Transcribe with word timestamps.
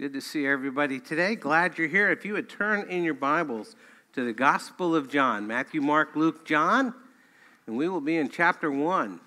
Good 0.00 0.14
to 0.14 0.22
see 0.22 0.46
everybody 0.46 0.98
today. 0.98 1.36
Glad 1.36 1.76
you're 1.76 1.86
here. 1.86 2.10
If 2.10 2.24
you 2.24 2.32
would 2.32 2.48
turn 2.48 2.88
in 2.88 3.04
your 3.04 3.12
Bibles 3.12 3.76
to 4.14 4.24
the 4.24 4.32
Gospel 4.32 4.96
of 4.96 5.10
John 5.10 5.46
Matthew, 5.46 5.82
Mark, 5.82 6.16
Luke, 6.16 6.46
John, 6.46 6.94
and 7.66 7.76
we 7.76 7.86
will 7.86 8.00
be 8.00 8.16
in 8.16 8.30
chapter 8.30 8.70
1. 8.70 9.20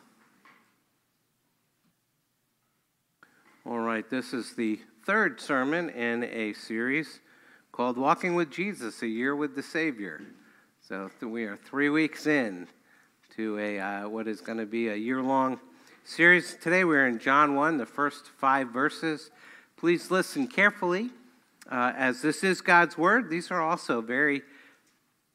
All 3.68 3.78
right, 3.78 4.10
this 4.10 4.34
is 4.34 4.56
the 4.56 4.80
third 5.06 5.40
sermon 5.40 5.92
in 5.92 6.24
a 6.24 6.54
series 6.54 7.20
called 7.72 8.00
Walking 8.00 8.34
with 8.34 8.50
Jesus, 8.50 9.04
a 9.04 9.08
Year 9.08 9.36
with 9.36 9.56
the 9.56 9.62
Savior. 9.62 10.24
So 10.82 11.08
we 11.22 11.44
are 11.44 11.56
three 11.56 11.90
weeks 11.90 12.26
in 12.26 12.68
to 13.36 13.60
a 13.60 13.80
uh, 13.80 14.10
what 14.10 14.28
is 14.28 14.42
going 14.42 14.58
to 14.58 14.66
be 14.66 14.88
a 14.88 14.96
year 14.96 15.22
long 15.22 15.60
series. 16.04 16.58
Today 16.60 16.84
we're 16.84 17.06
in 17.06 17.20
John 17.20 17.54
1, 17.54 17.78
the 17.78 17.86
first 17.86 18.26
five 18.40 18.70
verses. 18.70 19.30
Please 19.84 20.10
listen 20.10 20.48
carefully, 20.48 21.10
uh, 21.70 21.92
as 21.98 22.22
this 22.22 22.42
is 22.42 22.62
God's 22.62 22.98
Word. 22.98 23.30
These 23.30 23.52
are 23.52 23.62
also 23.62 24.00
very 24.00 24.42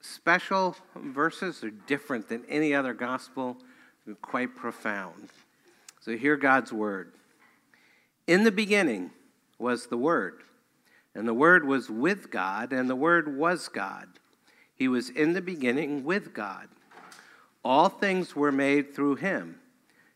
special 0.01 0.75
verses. 0.97 1.61
They're 1.61 1.69
different 1.69 2.31
than 2.31 2.47
any 2.49 2.73
other 2.73 2.95
gospel, 2.95 3.59
They're 4.07 4.15
quite 4.15 4.57
profound. 4.57 5.29
So, 6.01 6.17
hear 6.17 6.39
God's 6.39 6.73
Word. 6.73 7.13
In 8.27 8.45
the 8.45 8.51
beginning 8.51 9.11
was 9.59 9.89
the 9.89 9.99
Word, 9.99 10.43
and 11.15 11.29
the 11.29 11.35
Word 11.35 11.67
was 11.67 11.91
with 11.91 12.31
God, 12.31 12.73
and 12.73 12.89
the 12.89 12.97
Word 12.97 13.37
was 13.37 13.69
God. 13.69 14.09
He 14.75 14.89
was 14.89 15.11
in 15.11 15.35
the 15.35 15.43
beginning 15.43 16.05
with 16.05 16.33
God. 16.33 16.69
All 17.63 17.91
things 17.91 18.35
were 18.35 18.51
made 18.51 18.95
through 18.95 19.17
him, 19.17 19.61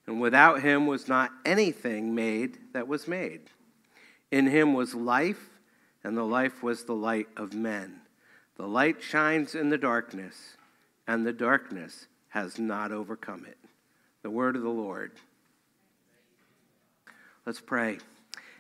and 0.06 0.22
without 0.22 0.62
him 0.62 0.86
was 0.86 1.06
not 1.06 1.32
anything 1.44 2.14
made 2.14 2.72
that 2.72 2.88
was 2.88 3.06
made. 3.06 3.51
In 4.32 4.46
him 4.46 4.72
was 4.72 4.94
life, 4.94 5.50
and 6.02 6.16
the 6.16 6.24
life 6.24 6.62
was 6.62 6.84
the 6.84 6.94
light 6.94 7.28
of 7.36 7.52
men. 7.52 8.00
The 8.56 8.66
light 8.66 9.02
shines 9.02 9.54
in 9.54 9.68
the 9.68 9.76
darkness, 9.76 10.56
and 11.06 11.26
the 11.26 11.34
darkness 11.34 12.06
has 12.30 12.58
not 12.58 12.92
overcome 12.92 13.44
it. 13.46 13.58
The 14.22 14.30
word 14.30 14.56
of 14.56 14.62
the 14.62 14.70
Lord. 14.70 15.12
Let's 17.44 17.60
pray. 17.60 17.98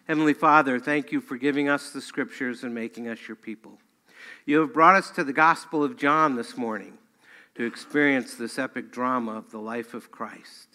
Heavenly 0.06 0.34
Father, 0.34 0.78
thank 0.78 1.10
you 1.10 1.22
for 1.22 1.38
giving 1.38 1.70
us 1.70 1.90
the 1.90 2.02
scriptures 2.02 2.64
and 2.64 2.74
making 2.74 3.08
us 3.08 3.26
your 3.26 3.36
people. 3.36 3.78
You 4.44 4.60
have 4.60 4.74
brought 4.74 4.96
us 4.96 5.10
to 5.12 5.24
the 5.24 5.32
Gospel 5.32 5.82
of 5.82 5.96
John 5.96 6.36
this 6.36 6.54
morning 6.56 6.98
to 7.54 7.64
experience 7.64 8.34
this 8.34 8.58
epic 8.58 8.92
drama 8.92 9.38
of 9.38 9.50
the 9.50 9.58
life 9.58 9.94
of 9.94 10.10
Christ. 10.10 10.71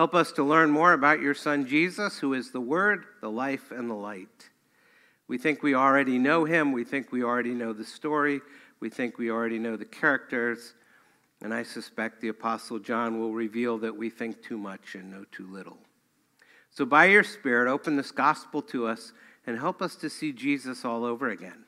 Help 0.00 0.14
us 0.14 0.32
to 0.32 0.42
learn 0.42 0.70
more 0.70 0.94
about 0.94 1.20
your 1.20 1.34
Son 1.34 1.66
Jesus, 1.66 2.20
who 2.20 2.32
is 2.32 2.52
the 2.52 2.60
Word, 2.60 3.04
the 3.20 3.30
life, 3.30 3.70
and 3.70 3.90
the 3.90 3.94
light. 3.94 4.48
We 5.28 5.36
think 5.36 5.62
we 5.62 5.74
already 5.74 6.18
know 6.18 6.46
him. 6.46 6.72
We 6.72 6.84
think 6.84 7.12
we 7.12 7.22
already 7.22 7.52
know 7.52 7.74
the 7.74 7.84
story. 7.84 8.40
We 8.80 8.88
think 8.88 9.18
we 9.18 9.30
already 9.30 9.58
know 9.58 9.76
the 9.76 9.84
characters. 9.84 10.72
And 11.42 11.52
I 11.52 11.64
suspect 11.64 12.22
the 12.22 12.28
Apostle 12.28 12.78
John 12.78 13.20
will 13.20 13.34
reveal 13.34 13.76
that 13.80 13.94
we 13.94 14.08
think 14.08 14.42
too 14.42 14.56
much 14.56 14.94
and 14.94 15.10
know 15.10 15.26
too 15.32 15.46
little. 15.46 15.76
So, 16.70 16.86
by 16.86 17.04
your 17.04 17.22
Spirit, 17.22 17.70
open 17.70 17.96
this 17.96 18.10
gospel 18.10 18.62
to 18.62 18.86
us 18.86 19.12
and 19.46 19.58
help 19.58 19.82
us 19.82 19.96
to 19.96 20.08
see 20.08 20.32
Jesus 20.32 20.82
all 20.82 21.04
over 21.04 21.28
again. 21.28 21.66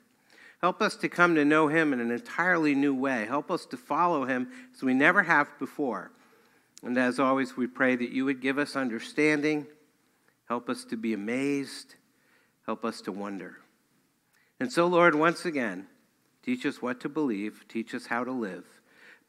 Help 0.59 0.81
us 0.81 0.95
to 0.95 1.07
come 1.07 1.35
to 1.35 1.45
know 1.45 1.67
him 1.67 1.93
in 1.93 1.99
an 1.99 2.09
entirely 2.09 2.73
new 2.73 2.95
way. 2.95 3.27
Help 3.27 3.51
us 3.51 3.67
to 3.67 3.77
follow 3.77 4.25
him 4.25 4.47
as 4.73 4.81
we 4.81 4.95
never 4.95 5.21
have 5.21 5.49
before. 5.59 6.09
And 6.83 6.97
as 6.97 7.19
always, 7.19 7.55
we 7.55 7.67
pray 7.67 7.95
that 7.95 8.11
you 8.11 8.25
would 8.25 8.41
give 8.41 8.57
us 8.57 8.75
understanding, 8.75 9.67
help 10.49 10.69
us 10.69 10.83
to 10.85 10.97
be 10.97 11.13
amazed, 11.13 11.95
help 12.65 12.83
us 12.83 13.01
to 13.01 13.11
wonder. 13.11 13.57
And 14.59 14.71
so, 14.71 14.87
Lord, 14.87 15.15
once 15.15 15.45
again, 15.45 15.87
teach 16.43 16.65
us 16.65 16.81
what 16.81 16.99
to 17.01 17.09
believe, 17.09 17.65
teach 17.69 17.95
us 17.95 18.05
how 18.07 18.23
to 18.23 18.31
live. 18.31 18.65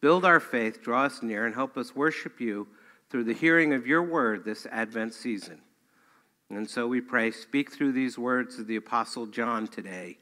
Build 0.01 0.25
our 0.25 0.41
faith, 0.41 0.83
draw 0.83 1.05
us 1.05 1.23
near, 1.23 1.47
and 1.47 1.55
help 1.55 1.77
us 1.77 1.95
worship 1.95 2.41
you 2.41 2.67
through 3.09 3.25
the 3.25 3.33
hearing 3.33 3.73
of 3.73 3.87
your 3.87 4.03
word 4.03 4.45
this 4.45 4.67
Advent 4.67 5.14
season. 5.14 5.61
And 6.51 6.69
so 6.69 6.87
we 6.87 7.01
pray, 7.01 7.31
speak 7.31 7.73
through 7.73 7.93
these 7.93 8.19
words 8.19 8.59
of 8.59 8.67
the 8.67 8.77
Apostle 8.77 9.27
John 9.27 9.67
today. 9.67 10.19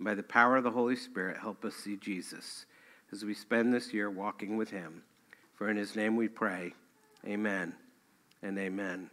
By 0.00 0.14
the 0.14 0.22
power 0.22 0.56
of 0.56 0.64
the 0.64 0.70
Holy 0.70 0.96
Spirit, 0.96 1.38
help 1.38 1.64
us 1.64 1.74
see 1.74 1.96
Jesus 1.96 2.66
as 3.12 3.24
we 3.24 3.34
spend 3.34 3.74
this 3.74 3.92
year 3.92 4.08
walking 4.08 4.56
with 4.56 4.70
him. 4.70 5.02
For 5.58 5.68
in 5.68 5.76
his 5.76 5.96
name 5.96 6.14
we 6.14 6.28
pray. 6.28 6.72
Amen 7.26 7.74
and 8.42 8.56
amen. 8.60 9.10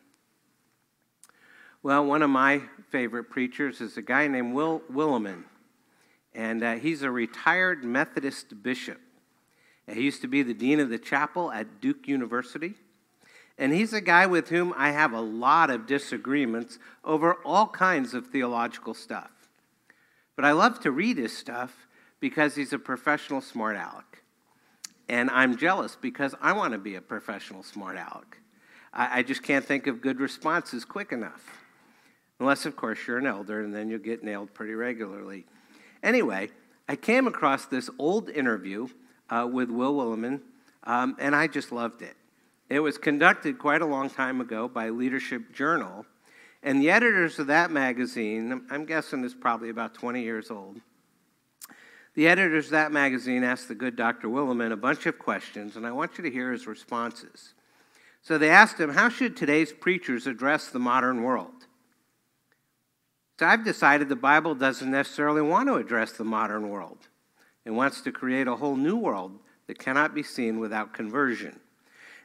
Well, 1.81 2.06
one 2.06 2.22
of 2.22 2.29
my 2.29 2.61
favorite 2.91 3.31
preachers 3.31 3.81
is 3.81 3.97
a 3.97 4.03
guy 4.03 4.28
named 4.28 4.53
Will 4.53 4.83
Willimon, 4.94 5.45
and 6.35 6.63
uh, 6.63 6.75
he's 6.75 7.01
a 7.01 7.09
retired 7.09 7.83
Methodist 7.83 8.61
bishop. 8.61 9.00
he 9.91 10.03
used 10.03 10.22
to 10.22 10.28
be 10.28 10.44
the 10.44 10.53
dean 10.53 10.79
of 10.79 10.89
the 10.89 11.00
chapel 11.00 11.51
at 11.51 11.81
Duke 11.81 12.07
University. 12.07 12.75
And 13.57 13.73
he's 13.73 13.94
a 13.94 14.01
guy 14.01 14.27
with 14.27 14.50
whom 14.50 14.72
I 14.77 14.91
have 14.91 15.13
a 15.13 15.22
lot 15.22 15.72
of 15.72 15.88
disagreements 15.88 16.77
over 17.03 17.35
all 17.44 17.67
kinds 17.67 18.13
of 18.13 18.27
theological 18.27 18.94
stuff. 18.94 19.31
But 20.35 20.45
I 20.45 20.51
love 20.51 20.79
to 20.81 20.91
read 20.91 21.17
his 21.17 21.35
stuff 21.35 21.88
because 22.19 22.53
he's 22.53 22.73
a 22.73 22.77
professional 22.77 23.41
smart 23.41 23.77
aleck. 23.77 24.15
And 25.08 25.30
I'm 25.30 25.58
jealous 25.58 25.96
because 26.00 26.34
I 26.42 26.54
want 26.54 26.74
to 26.74 26.80
be 26.80 26.96
a 26.96 27.02
professional 27.02 27.64
smart 27.64 27.96
aleck. 27.96 28.40
I, 28.94 29.20
I 29.20 29.24
just 29.24 29.44
can't 29.44 29.64
think 29.64 29.88
of 29.88 30.02
good 30.02 30.20
responses 30.20 30.86
quick 30.86 31.12
enough. 31.12 31.44
Unless, 32.40 32.66
of 32.66 32.76
course, 32.76 33.00
you're 33.08 33.18
an 33.18 33.28
elder, 33.28 33.62
and 33.62 33.74
then 33.74 33.90
you'll 33.90 34.00
get 34.00 34.24
nailed 34.24 34.54
pretty 34.54 34.74
regularly. 34.74 35.46
Anyway, 36.04 36.50
I 36.90 36.96
came 36.96 37.28
across 37.28 37.66
this 37.66 37.90
old 37.98 38.30
interview 38.30 38.88
uh, 39.30 39.48
with 39.52 39.70
Will 39.70 39.96
Willimon, 39.96 40.42
um, 40.84 41.16
and 41.20 41.36
I 41.36 41.48
just 41.48 41.72
loved 41.72 42.02
it. 42.02 42.16
It 42.70 42.80
was 42.80 42.98
conducted 42.98 43.58
quite 43.58 43.82
a 43.82 43.86
long 43.86 44.10
time 44.10 44.42
ago 44.42 44.68
by 44.68 44.90
Leadership 44.90 45.54
Journal, 45.54 46.06
and 46.62 46.82
the 46.82 46.90
editors 46.90 47.40
of 47.40 47.48
that 47.48 47.72
magazine, 47.72 48.66
I'm 48.70 48.86
guessing 48.86 49.24
is 49.24 49.34
probably 49.34 49.70
about 49.70 49.94
20 49.94 50.22
years 50.22 50.52
old, 50.52 50.82
the 52.16 52.28
editors 52.30 52.66
of 52.66 52.72
that 52.72 52.94
magazine 52.94 53.44
asked 53.44 53.68
the 53.68 53.76
good 53.76 53.98
Dr. 53.98 54.30
Willimon 54.30 54.72
a 54.72 54.78
bunch 54.78 55.06
of 55.06 55.20
questions, 55.20 55.76
and 55.76 55.86
I 55.86 55.92
want 55.92 56.18
you 56.18 56.24
to 56.24 56.31
hear 56.31 56.52
his 56.52 56.66
responses. 56.66 57.53
So 58.22 58.38
they 58.38 58.50
asked 58.50 58.80
him, 58.80 58.94
How 58.94 59.09
should 59.09 59.36
today's 59.36 59.74
preachers 59.74 60.25
address 60.25 60.70
the 60.70 60.80
modern 60.80 61.24
world? 61.24 61.52
So 63.38 63.46
I've 63.46 63.66
decided 63.66 64.08
the 64.08 64.16
Bible 64.16 64.56
doesn't 64.56 64.90
necessarily 64.90 65.42
want 65.42 65.68
to 65.68 65.75
address 65.75 66.14
the 66.14 66.24
modern 66.24 66.70
world. 66.70 67.00
It 67.66 67.72
wants 67.72 68.00
to 68.02 68.14
create 68.14 68.48
a 68.48 68.56
whole 68.56 68.78
new 68.78 68.96
world 68.96 69.38
that 69.68 69.78
cannot 69.78 70.16
be 70.16 70.24
seen 70.24 70.59
without 70.59 70.94
conversion. 70.94 71.59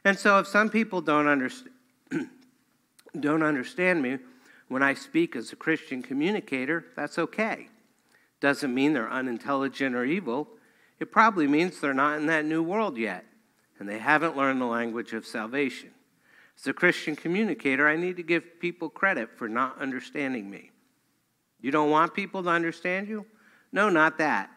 And 0.05 0.17
so 0.17 0.39
if 0.39 0.47
some 0.47 0.69
people 0.69 1.01
don't, 1.01 1.25
underst- 1.25 1.67
don't 3.19 3.43
understand 3.43 4.01
me 4.01 4.19
when 4.69 4.81
I 4.81 4.93
speak 4.93 5.35
as 5.35 5.51
a 5.51 5.57
Christian 5.57 6.01
communicator, 6.01 6.85
that's 6.95 7.19
okay 7.19 7.67
doesn't 8.41 8.73
mean 8.73 8.93
they're 8.93 9.09
unintelligent 9.09 9.95
or 9.95 10.03
evil. 10.03 10.49
It 10.99 11.11
probably 11.11 11.47
means 11.47 11.79
they're 11.79 11.93
not 11.93 12.19
in 12.19 12.25
that 12.25 12.45
new 12.45 12.61
world 12.61 12.97
yet, 12.97 13.25
and 13.79 13.87
they 13.87 13.99
haven't 13.99 14.35
learned 14.35 14.59
the 14.59 14.65
language 14.65 15.13
of 15.13 15.25
salvation. 15.25 15.91
As 16.57 16.67
a 16.67 16.73
Christian 16.73 17.15
communicator, 17.15 17.87
I 17.87 17.95
need 17.95 18.17
to 18.17 18.23
give 18.23 18.59
people 18.59 18.89
credit 18.89 19.29
for 19.37 19.47
not 19.47 19.79
understanding 19.79 20.49
me. 20.49 20.71
You 21.61 21.71
don't 21.71 21.89
want 21.89 22.13
people 22.13 22.43
to 22.43 22.49
understand 22.49 23.07
you? 23.07 23.25
No, 23.71 23.89
not 23.89 24.17
that. 24.17 24.49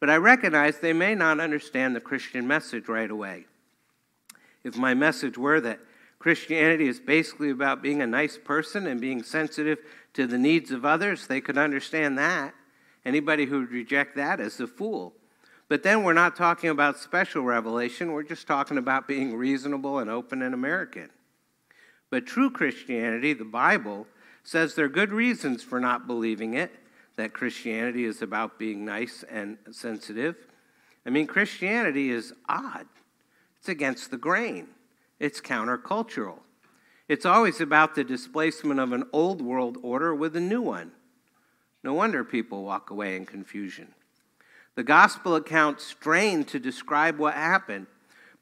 But 0.00 0.10
I 0.10 0.16
recognize 0.16 0.78
they 0.78 0.92
may 0.92 1.14
not 1.14 1.40
understand 1.40 1.94
the 1.94 2.00
Christian 2.00 2.46
message 2.46 2.88
right 2.88 3.10
away. 3.10 3.46
If 4.64 4.76
my 4.76 4.94
message 4.94 5.36
were 5.36 5.60
that 5.60 5.80
Christianity 6.18 6.88
is 6.88 7.00
basically 7.00 7.50
about 7.50 7.82
being 7.82 8.00
a 8.02 8.06
nice 8.06 8.38
person 8.38 8.86
and 8.86 9.00
being 9.00 9.22
sensitive 9.22 9.78
to 10.14 10.26
the 10.26 10.38
needs 10.38 10.70
of 10.70 10.84
others, 10.84 11.26
they 11.26 11.40
could 11.40 11.58
understand 11.58 12.18
that. 12.18 12.54
Anybody 13.04 13.46
who 13.46 13.60
would 13.60 13.70
reject 13.70 14.16
that 14.16 14.40
is 14.40 14.60
a 14.60 14.66
fool. 14.66 15.14
But 15.68 15.82
then 15.82 16.02
we're 16.02 16.14
not 16.14 16.34
talking 16.34 16.70
about 16.70 16.98
special 16.98 17.42
revelation, 17.42 18.12
we're 18.12 18.22
just 18.22 18.46
talking 18.46 18.78
about 18.78 19.06
being 19.06 19.36
reasonable 19.36 19.98
and 19.98 20.10
open 20.10 20.42
and 20.42 20.54
American. 20.54 21.10
But 22.10 22.26
true 22.26 22.50
Christianity, 22.50 23.34
the 23.34 23.44
Bible, 23.44 24.06
says 24.42 24.74
there 24.74 24.86
are 24.86 24.88
good 24.88 25.12
reasons 25.12 25.62
for 25.62 25.78
not 25.78 26.06
believing 26.06 26.54
it, 26.54 26.74
that 27.16 27.34
Christianity 27.34 28.04
is 28.04 28.22
about 28.22 28.58
being 28.58 28.84
nice 28.84 29.24
and 29.28 29.58
sensitive. 29.70 30.36
I 31.04 31.10
mean, 31.10 31.26
Christianity 31.26 32.10
is 32.10 32.32
odd, 32.48 32.86
it's 33.58 33.68
against 33.68 34.10
the 34.10 34.16
grain, 34.16 34.68
it's 35.18 35.40
countercultural. 35.40 36.38
It's 37.08 37.24
always 37.24 37.60
about 37.62 37.94
the 37.94 38.04
displacement 38.04 38.80
of 38.80 38.92
an 38.92 39.04
old 39.14 39.40
world 39.40 39.78
order 39.82 40.14
with 40.14 40.36
a 40.36 40.40
new 40.40 40.60
one. 40.60 40.92
No 41.88 41.94
wonder 41.94 42.22
people 42.22 42.64
walk 42.64 42.90
away 42.90 43.16
in 43.16 43.24
confusion. 43.24 43.94
The 44.74 44.82
gospel 44.82 45.36
accounts 45.36 45.86
strain 45.86 46.44
to 46.44 46.58
describe 46.58 47.16
what 47.16 47.32
happened, 47.32 47.86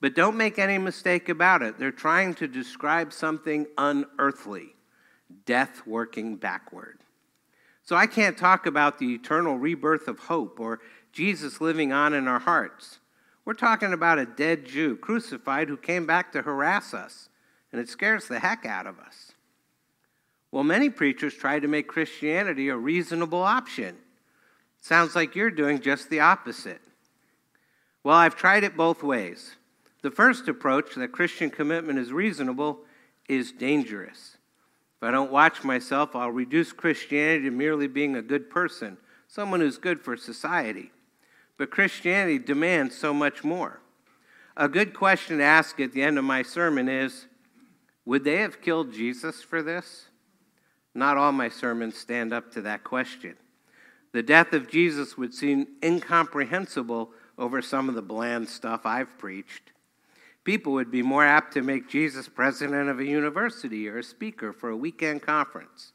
but 0.00 0.16
don't 0.16 0.36
make 0.36 0.58
any 0.58 0.78
mistake 0.78 1.28
about 1.28 1.62
it. 1.62 1.78
They're 1.78 1.92
trying 1.92 2.34
to 2.34 2.48
describe 2.48 3.12
something 3.12 3.68
unearthly 3.78 4.74
death 5.44 5.86
working 5.86 6.34
backward. 6.34 6.98
So 7.84 7.94
I 7.94 8.08
can't 8.08 8.36
talk 8.36 8.66
about 8.66 8.98
the 8.98 9.14
eternal 9.14 9.56
rebirth 9.56 10.08
of 10.08 10.18
hope 10.18 10.58
or 10.58 10.80
Jesus 11.12 11.60
living 11.60 11.92
on 11.92 12.14
in 12.14 12.26
our 12.26 12.40
hearts. 12.40 12.98
We're 13.44 13.54
talking 13.54 13.92
about 13.92 14.18
a 14.18 14.26
dead 14.26 14.64
Jew 14.66 14.96
crucified 14.96 15.68
who 15.68 15.76
came 15.76 16.04
back 16.04 16.32
to 16.32 16.42
harass 16.42 16.92
us, 16.92 17.28
and 17.70 17.80
it 17.80 17.88
scares 17.88 18.26
the 18.26 18.40
heck 18.40 18.66
out 18.66 18.88
of 18.88 18.98
us. 18.98 19.25
Well, 20.56 20.64
many 20.64 20.88
preachers 20.88 21.34
try 21.34 21.60
to 21.60 21.68
make 21.68 21.86
Christianity 21.86 22.70
a 22.70 22.76
reasonable 22.78 23.42
option. 23.42 23.94
Sounds 24.80 25.14
like 25.14 25.36
you're 25.36 25.50
doing 25.50 25.82
just 25.82 26.08
the 26.08 26.20
opposite. 26.20 26.80
Well, 28.02 28.16
I've 28.16 28.36
tried 28.36 28.64
it 28.64 28.74
both 28.74 29.02
ways. 29.02 29.56
The 30.00 30.10
first 30.10 30.48
approach, 30.48 30.94
that 30.94 31.12
Christian 31.12 31.50
commitment 31.50 31.98
is 31.98 32.10
reasonable, 32.10 32.78
is 33.28 33.52
dangerous. 33.52 34.38
If 34.96 35.06
I 35.06 35.10
don't 35.10 35.30
watch 35.30 35.62
myself, 35.62 36.16
I'll 36.16 36.30
reduce 36.30 36.72
Christianity 36.72 37.44
to 37.44 37.50
merely 37.50 37.86
being 37.86 38.16
a 38.16 38.22
good 38.22 38.48
person, 38.48 38.96
someone 39.28 39.60
who's 39.60 39.76
good 39.76 40.00
for 40.00 40.16
society. 40.16 40.90
But 41.58 41.70
Christianity 41.70 42.38
demands 42.38 42.96
so 42.96 43.12
much 43.12 43.44
more. 43.44 43.80
A 44.56 44.70
good 44.70 44.94
question 44.94 45.36
to 45.36 45.44
ask 45.44 45.78
at 45.80 45.92
the 45.92 46.02
end 46.02 46.16
of 46.16 46.24
my 46.24 46.40
sermon 46.40 46.88
is 46.88 47.26
Would 48.06 48.24
they 48.24 48.38
have 48.38 48.62
killed 48.62 48.94
Jesus 48.94 49.42
for 49.42 49.62
this? 49.62 50.06
Not 50.96 51.16
all 51.16 51.32
my 51.32 51.48
sermons 51.48 51.96
stand 51.96 52.32
up 52.32 52.50
to 52.52 52.62
that 52.62 52.82
question. 52.82 53.36
The 54.12 54.22
death 54.22 54.52
of 54.52 54.68
Jesus 54.68 55.16
would 55.16 55.34
seem 55.34 55.66
incomprehensible 55.84 57.10
over 57.38 57.60
some 57.62 57.88
of 57.88 57.94
the 57.94 58.02
bland 58.02 58.48
stuff 58.48 58.86
I've 58.86 59.18
preached 59.18 59.72
people 60.46 60.72
would 60.74 60.92
be 60.92 61.02
more 61.02 61.24
apt 61.24 61.52
to 61.52 61.60
make 61.60 61.88
Jesus 61.88 62.28
president 62.28 62.88
of 62.88 63.00
a 63.00 63.04
university 63.04 63.88
or 63.88 63.98
a 63.98 64.04
speaker 64.04 64.52
for 64.52 64.70
a 64.70 64.76
weekend 64.76 65.20
conference. 65.20 65.92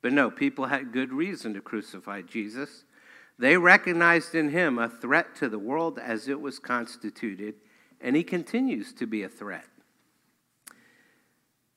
But 0.00 0.14
no, 0.14 0.30
people 0.30 0.64
had 0.64 0.90
good 0.90 1.12
reason 1.12 1.52
to 1.52 1.60
crucify 1.60 2.22
Jesus. 2.22 2.84
They 3.38 3.58
recognized 3.58 4.34
in 4.34 4.50
him 4.50 4.78
a 4.78 4.88
threat 4.88 5.36
to 5.36 5.50
the 5.50 5.58
world 5.58 5.98
as 5.98 6.28
it 6.28 6.40
was 6.40 6.58
constituted, 6.58 7.56
and 8.00 8.16
he 8.16 8.24
continues 8.24 8.94
to 8.94 9.06
be 9.06 9.22
a 9.22 9.28
threat. 9.28 9.66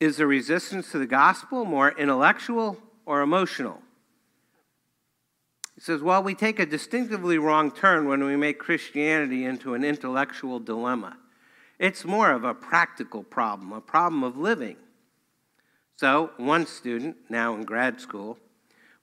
Is 0.01 0.17
the 0.17 0.25
resistance 0.25 0.91
to 0.91 0.97
the 0.97 1.05
gospel 1.05 1.63
more 1.63 1.91
intellectual 1.91 2.75
or 3.05 3.21
emotional? 3.21 3.83
He 5.75 5.81
says, 5.81 6.01
Well, 6.01 6.23
we 6.23 6.33
take 6.33 6.57
a 6.57 6.65
distinctively 6.65 7.37
wrong 7.37 7.69
turn 7.69 8.07
when 8.07 8.23
we 8.23 8.35
make 8.35 8.57
Christianity 8.57 9.45
into 9.45 9.75
an 9.75 9.83
intellectual 9.83 10.59
dilemma. 10.59 11.17
It's 11.77 12.03
more 12.03 12.31
of 12.31 12.43
a 12.43 12.55
practical 12.55 13.21
problem, 13.21 13.71
a 13.71 13.79
problem 13.79 14.23
of 14.23 14.37
living. 14.37 14.77
So, 15.97 16.31
one 16.37 16.65
student, 16.65 17.15
now 17.29 17.53
in 17.53 17.61
grad 17.61 18.01
school, 18.01 18.39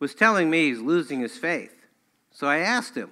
was 0.01 0.17
telling 0.17 0.51
me 0.51 0.69
he's 0.69 0.81
losing 0.81 1.21
his 1.21 1.37
faith. 1.37 1.87
So 2.33 2.49
I 2.49 2.59
asked 2.59 2.97
him, 2.97 3.11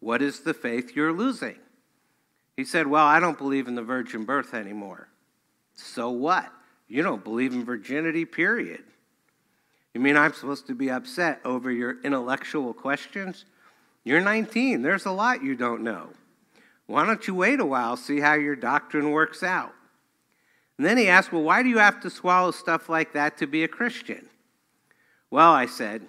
What 0.00 0.22
is 0.22 0.40
the 0.40 0.54
faith 0.54 0.96
you're 0.96 1.12
losing? 1.12 1.56
He 2.56 2.64
said, 2.64 2.86
Well, 2.86 3.04
I 3.04 3.20
don't 3.20 3.36
believe 3.36 3.68
in 3.68 3.74
the 3.74 3.82
virgin 3.82 4.24
birth 4.24 4.54
anymore. 4.54 5.08
So 5.74 6.08
what? 6.08 6.50
You 6.92 7.02
don't 7.02 7.24
believe 7.24 7.54
in 7.54 7.64
virginity, 7.64 8.26
period. 8.26 8.84
You 9.94 10.00
mean 10.02 10.14
I'm 10.14 10.34
supposed 10.34 10.66
to 10.66 10.74
be 10.74 10.90
upset 10.90 11.40
over 11.42 11.70
your 11.70 11.96
intellectual 12.02 12.74
questions? 12.74 13.46
You're 14.04 14.20
19. 14.20 14.82
There's 14.82 15.06
a 15.06 15.10
lot 15.10 15.42
you 15.42 15.56
don't 15.56 15.80
know. 15.80 16.10
Why 16.84 17.06
don't 17.06 17.26
you 17.26 17.34
wait 17.34 17.60
a 17.60 17.64
while, 17.64 17.96
see 17.96 18.20
how 18.20 18.34
your 18.34 18.56
doctrine 18.56 19.10
works 19.10 19.42
out? 19.42 19.72
And 20.76 20.86
then 20.86 20.98
he 20.98 21.08
asked, 21.08 21.32
Well, 21.32 21.42
why 21.42 21.62
do 21.62 21.70
you 21.70 21.78
have 21.78 21.98
to 22.00 22.10
swallow 22.10 22.50
stuff 22.50 22.90
like 22.90 23.14
that 23.14 23.38
to 23.38 23.46
be 23.46 23.64
a 23.64 23.68
Christian? 23.68 24.28
Well, 25.30 25.52
I 25.52 25.64
said, 25.64 26.02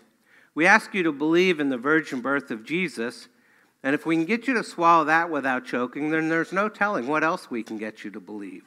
We 0.53 0.65
ask 0.65 0.93
you 0.93 1.03
to 1.03 1.13
believe 1.13 1.61
in 1.61 1.69
the 1.69 1.77
virgin 1.77 2.19
birth 2.19 2.51
of 2.51 2.65
Jesus, 2.65 3.29
and 3.83 3.95
if 3.95 4.05
we 4.05 4.17
can 4.17 4.25
get 4.25 4.49
you 4.49 4.53
to 4.55 4.65
swallow 4.65 5.05
that 5.05 5.29
without 5.29 5.63
choking, 5.63 6.09
then 6.09 6.27
there's 6.27 6.51
no 6.51 6.67
telling 6.67 7.07
what 7.07 7.23
else 7.23 7.49
we 7.49 7.63
can 7.63 7.77
get 7.77 8.03
you 8.03 8.11
to 8.11 8.19
believe. 8.19 8.65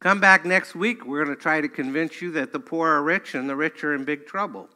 Come 0.00 0.18
back 0.18 0.46
next 0.46 0.74
week, 0.74 1.04
we're 1.04 1.22
going 1.22 1.36
to 1.36 1.40
try 1.40 1.60
to 1.60 1.68
convince 1.68 2.22
you 2.22 2.30
that 2.30 2.52
the 2.52 2.58
poor 2.58 2.88
are 2.88 3.02
rich 3.02 3.34
and 3.34 3.50
the 3.50 3.54
rich 3.54 3.84
are 3.84 3.94
in 3.94 4.04
big 4.04 4.26
trouble, 4.26 4.70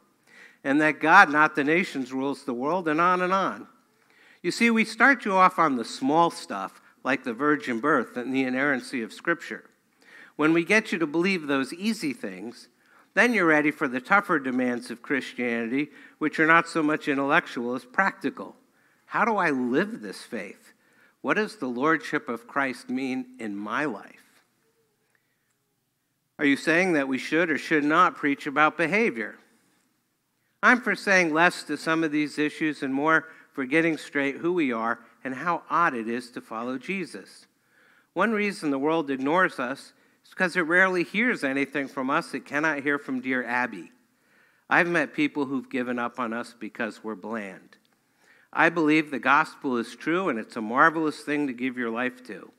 and 0.63 0.79
that 0.81 0.99
God, 0.99 1.31
not 1.31 1.55
the 1.55 1.63
nations, 1.63 2.13
rules 2.13 2.43
the 2.43 2.53
world, 2.53 2.87
and 2.87 3.01
on 3.01 3.23
and 3.23 3.33
on. 3.33 3.67
You 4.43 4.51
see, 4.51 4.69
we 4.69 4.85
start 4.85 5.25
you 5.25 5.33
off 5.33 5.57
on 5.57 5.77
the 5.77 5.83
small 5.83 6.29
stuff, 6.29 6.79
like 7.03 7.23
the 7.23 7.33
virgin 7.33 7.79
birth 7.79 8.17
and 8.17 8.31
the 8.31 8.43
inerrancy 8.43 9.01
of 9.01 9.11
Scripture. 9.11 9.63
When 10.35 10.53
we 10.53 10.63
get 10.63 10.91
you 10.91 10.99
to 10.99 11.07
believe 11.07 11.47
those 11.47 11.73
easy 11.73 12.13
things, 12.13 12.67
then 13.15 13.33
you're 13.33 13.47
ready 13.47 13.71
for 13.71 13.87
the 13.87 14.01
tougher 14.01 14.37
demands 14.37 14.91
of 14.91 15.01
Christianity, 15.01 15.89
which 16.19 16.39
are 16.39 16.45
not 16.45 16.67
so 16.67 16.83
much 16.83 17.07
intellectual 17.07 17.73
as 17.73 17.83
practical. 17.83 18.55
How 19.07 19.25
do 19.25 19.37
I 19.37 19.49
live 19.49 20.01
this 20.01 20.21
faith? 20.21 20.73
What 21.21 21.37
does 21.37 21.55
the 21.55 21.65
Lordship 21.65 22.29
of 22.29 22.47
Christ 22.47 22.91
mean 22.91 23.25
in 23.39 23.55
my 23.55 23.85
life? 23.85 24.24
Are 26.37 26.45
you 26.45 26.57
saying 26.57 26.93
that 26.93 27.07
we 27.07 27.17
should 27.17 27.49
or 27.49 27.57
should 27.57 27.83
not 27.83 28.15
preach 28.15 28.45
about 28.45 28.77
behavior? 28.77 29.35
I'm 30.61 30.81
for 30.81 30.95
saying 30.95 31.33
less 31.33 31.63
to 31.63 31.77
some 31.77 32.03
of 32.03 32.11
these 32.11 32.37
issues 32.37 32.83
and 32.83 32.93
more 32.93 33.29
for 33.53 33.65
getting 33.65 33.97
straight 33.97 34.37
who 34.37 34.51
we 34.53 34.73
are 34.73 34.99
and 35.23 35.33
how 35.33 35.63
odd 35.69 35.93
it 35.93 36.09
is 36.09 36.31
to 36.31 36.41
follow 36.41 36.77
Jesus. 36.77 37.45
One 38.13 38.31
reason 38.31 38.69
the 38.69 38.79
world 38.79 39.09
ignores 39.09 39.59
us 39.59 39.93
is 40.23 40.31
because 40.31 40.57
it 40.57 40.61
rarely 40.61 41.03
hears 41.03 41.43
anything 41.43 41.87
from 41.87 42.09
us 42.09 42.33
it 42.33 42.45
cannot 42.45 42.83
hear 42.83 42.97
from 42.97 43.21
dear 43.21 43.45
Abby. 43.45 43.91
I've 44.69 44.87
met 44.87 45.13
people 45.13 45.45
who've 45.45 45.69
given 45.69 45.99
up 45.99 46.19
on 46.19 46.33
us 46.33 46.55
because 46.59 47.03
we're 47.03 47.15
bland. 47.15 47.77
I 48.51 48.69
believe 48.69 49.11
the 49.11 49.19
gospel 49.19 49.77
is 49.77 49.95
true 49.95 50.29
and 50.29 50.39
it's 50.39 50.55
a 50.55 50.61
marvelous 50.61 51.21
thing 51.21 51.47
to 51.47 51.53
give 51.53 51.77
your 51.77 51.91
life 51.91 52.25
to. 52.27 52.51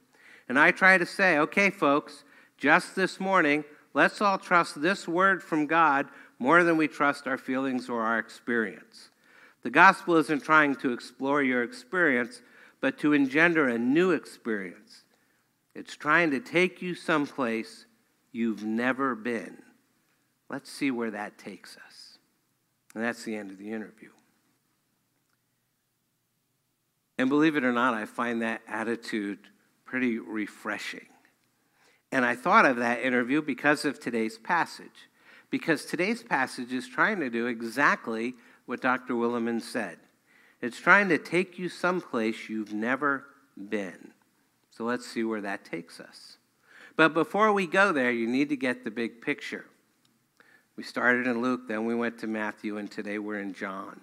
And 0.49 0.59
I 0.59 0.71
try 0.71 0.99
to 0.99 1.07
say, 1.07 1.39
okay, 1.39 1.71
folks, 1.71 2.23
just 2.57 2.97
this 2.97 3.21
morning, 3.21 3.65
let's 3.95 4.21
all 4.21 4.39
trust 4.39 4.81
this 4.81 5.07
word 5.07 5.43
from 5.43 5.67
God 5.67 6.07
more 6.39 6.63
than 6.65 6.77
we 6.77 6.89
trust 6.89 7.27
our 7.27 7.39
feelings 7.39 7.89
or 7.89 8.03
our 8.03 8.19
experience. 8.19 9.11
The 9.63 9.71
gospel 9.71 10.17
isn't 10.17 10.45
trying 10.45 10.77
to 10.77 10.93
explore 10.93 11.43
your 11.43 11.63
experience, 11.63 12.43
but 12.81 12.99
to 12.99 13.13
engender 13.13 13.69
a 13.69 13.79
new 13.79 14.13
experience. 14.13 15.05
It's 15.75 15.97
trying 15.97 16.31
to 16.31 16.41
take 16.41 16.81
you 16.81 16.95
someplace 16.95 17.87
you've 18.33 18.65
never 18.65 19.15
been. 19.15 19.59
Let's 20.49 20.71
see 20.71 20.91
where 20.91 21.11
that 21.11 21.39
takes 21.39 21.77
us. 21.77 22.19
And 22.95 23.03
that's 23.03 23.25
the 23.25 23.35
end 23.35 23.51
of 23.51 23.59
the 23.59 23.73
interview. 23.73 24.11
And 27.19 27.29
believe 27.29 27.57
it 27.57 27.65
or 27.65 27.73
not, 27.73 27.95
I 27.95 28.05
find 28.05 28.43
that 28.43 28.63
attitude 28.69 29.39
pretty 29.85 30.19
refreshing. 30.19 31.07
And 32.17 32.25
I 32.25 32.35
thought 32.35 32.65
of 32.65 32.79
that 32.79 33.03
interview 33.03 33.43
because 33.43 33.85
of 33.85 34.01
today's 34.01 34.39
passage. 34.39 35.11
Because 35.51 35.85
today's 35.85 36.23
passage 36.23 36.73
is 36.73 36.89
trying 36.89 37.21
to 37.21 37.29
do 37.29 37.45
exactly 37.45 38.33
what 38.65 38.81
Dr. 38.81 39.13
Willimon 39.13 39.61
said. 39.61 39.99
It's 40.63 40.81
trying 40.81 41.11
to 41.11 41.19
take 41.19 41.59
you 41.59 41.69
someplace 41.69 42.49
you've 42.49 42.73
never 42.73 43.27
been. 43.69 44.13
So 44.71 44.85
let's 44.85 45.07
see 45.07 45.25
where 45.25 45.43
that 45.43 45.67
takes 45.67 46.01
us. 46.01 46.39
But 46.97 47.13
before 47.13 47.53
we 47.53 47.67
go 47.67 47.93
there, 47.93 48.11
you 48.11 48.27
need 48.27 48.49
to 48.49 48.57
get 48.57 48.83
the 48.83 48.91
big 48.91 49.21
picture. 49.21 49.67
We 50.75 50.85
started 50.85 51.27
in 51.27 51.43
Luke, 51.43 51.69
then 51.69 51.85
we 51.85 51.95
went 51.95 52.19
to 52.21 52.27
Matthew, 52.27 52.79
and 52.79 52.91
today 52.91 53.19
we're 53.19 53.41
in 53.41 53.53
John. 53.53 54.01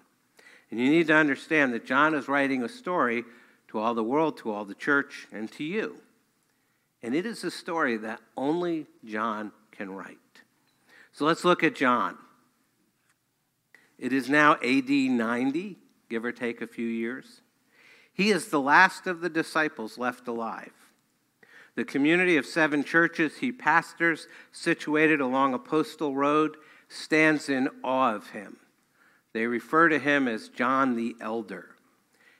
And 0.70 0.80
you 0.80 0.92
need 0.92 1.08
to 1.08 1.16
understand 1.16 1.74
that 1.74 1.88
John 1.88 2.14
is 2.14 2.28
writing 2.28 2.62
a 2.62 2.70
story 2.70 3.24
to 3.70 3.80
all 3.80 3.96
the 3.96 4.04
world, 4.04 4.38
to 4.38 4.52
all 4.52 4.66
the 4.66 4.76
church, 4.76 5.26
and 5.32 5.52
to 5.54 5.64
you. 5.64 5.98
And 7.04 7.14
it 7.14 7.26
is 7.26 7.44
a 7.44 7.52
story 7.52 7.98
that 7.98 8.22
only 8.36 8.88
John 9.06 9.52
can 9.72 9.92
write. 9.92 10.18
So 11.12 11.26
let's 11.26 11.44
look 11.44 11.64
at 11.64 11.76
John. 11.76 12.18
It 14.00 14.14
is 14.14 14.30
now 14.30 14.54
AD 14.64 14.90
90, 14.90 15.78
give 16.10 16.26
or 16.26 16.32
take 16.32 16.62
a 16.62 16.68
few 16.68 16.88
years. 16.88 17.42
He 18.14 18.32
is 18.32 18.48
the 18.48 18.60
last 18.60 19.06
of 19.06 19.22
the 19.22 19.30
disciples 19.30 19.98
left 19.98 20.28
alive. 20.28 20.74
The 21.76 21.86
community 21.86 22.38
of 22.38 22.46
seven 22.46 22.84
churches 22.84 23.38
he 23.38 23.52
pastors, 23.52 24.28
situated 24.52 25.20
along 25.20 25.54
a 25.54 25.60
postal 25.60 26.16
road, 26.16 26.58
stands 26.88 27.50
in 27.50 27.70
awe 27.84 28.14
of 28.14 28.30
him. 28.30 28.58
They 29.34 29.48
refer 29.48 29.90
to 29.90 30.00
him 30.00 30.28
as 30.28 30.50
John 30.50 30.96
the 30.96 31.16
Elder. 31.20 31.76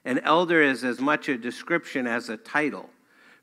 An 0.06 0.20
elder 0.20 0.62
is 0.62 0.84
as 0.84 1.00
much 1.00 1.30
a 1.30 1.38
description 1.38 2.06
as 2.06 2.30
a 2.30 2.38
title, 2.38 2.90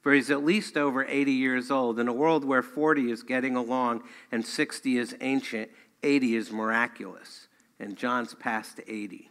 for 0.01 0.13
he's 0.13 0.31
at 0.31 0.45
least 0.45 0.77
over 0.77 1.05
80 1.05 1.33
years 1.33 1.71
old. 1.71 1.99
In 1.99 2.09
a 2.09 2.13
world 2.13 2.45
where 2.45 2.63
40 2.63 3.11
is 3.11 3.23
getting 3.23 3.57
along 3.57 4.03
and 4.33 4.45
60 4.45 4.99
is 4.99 5.17
ancient, 5.21 5.71
80 6.03 6.37
is 6.37 6.51
miraculous 6.51 7.49
and 7.79 7.97
John's 7.97 8.35
past 8.35 8.81
80. 8.87 9.31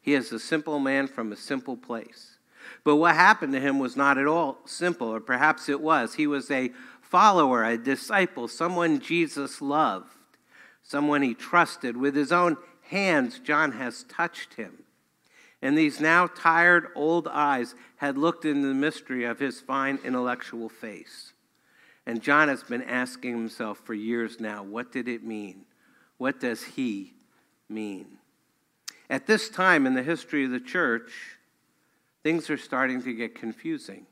He 0.00 0.14
is 0.14 0.32
a 0.32 0.38
simple 0.38 0.78
man 0.78 1.06
from 1.06 1.32
a 1.32 1.36
simple 1.36 1.76
place. 1.76 2.38
But 2.84 2.96
what 2.96 3.14
happened 3.14 3.52
to 3.52 3.60
him 3.60 3.78
was 3.78 3.96
not 3.96 4.18
at 4.18 4.26
all 4.26 4.58
simple, 4.64 5.08
or 5.08 5.20
perhaps 5.20 5.68
it 5.68 5.80
was. 5.80 6.14
He 6.14 6.26
was 6.26 6.50
a 6.50 6.72
follower, 7.00 7.64
a 7.64 7.78
disciple, 7.78 8.48
someone 8.48 9.00
Jesus 9.00 9.60
loved, 9.60 10.12
someone 10.82 11.22
he 11.22 11.34
trusted 11.34 11.96
with 11.96 12.14
his 12.14 12.32
own 12.32 12.56
hands, 12.82 13.38
John 13.38 13.72
has 13.72 14.04
touched 14.04 14.54
him. 14.54 14.84
And 15.60 15.76
these 15.76 16.00
now 16.00 16.26
tired 16.26 16.88
old 16.94 17.26
eyes 17.26 17.74
had 17.96 18.16
looked 18.16 18.44
into 18.44 18.68
the 18.68 18.74
mystery 18.74 19.24
of 19.24 19.40
his 19.40 19.60
fine 19.60 19.98
intellectual 20.04 20.68
face. 20.68 21.32
And 22.06 22.22
John 22.22 22.48
has 22.48 22.62
been 22.62 22.82
asking 22.82 23.32
himself 23.32 23.78
for 23.84 23.94
years 23.94 24.40
now 24.40 24.62
what 24.62 24.92
did 24.92 25.08
it 25.08 25.24
mean? 25.24 25.64
What 26.16 26.40
does 26.40 26.62
he 26.62 27.14
mean? 27.68 28.18
At 29.10 29.26
this 29.26 29.48
time 29.48 29.86
in 29.86 29.94
the 29.94 30.02
history 30.02 30.44
of 30.44 30.50
the 30.50 30.60
church, 30.60 31.12
things 32.22 32.50
are 32.50 32.56
starting 32.56 33.02
to 33.02 33.12
get 33.12 33.34
confusing. 33.34 34.06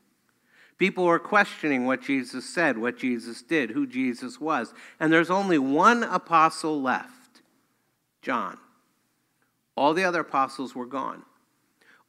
People 0.78 1.06
are 1.06 1.18
questioning 1.18 1.86
what 1.86 2.02
Jesus 2.02 2.48
said, 2.48 2.76
what 2.76 2.98
Jesus 2.98 3.40
did, 3.42 3.70
who 3.70 3.86
Jesus 3.86 4.40
was. 4.40 4.74
And 5.00 5.12
there's 5.12 5.30
only 5.30 5.58
one 5.58 6.02
apostle 6.02 6.82
left 6.82 7.40
John. 8.20 8.58
All 9.76 9.94
the 9.94 10.04
other 10.04 10.20
apostles 10.20 10.74
were 10.74 10.86
gone. 10.86 11.22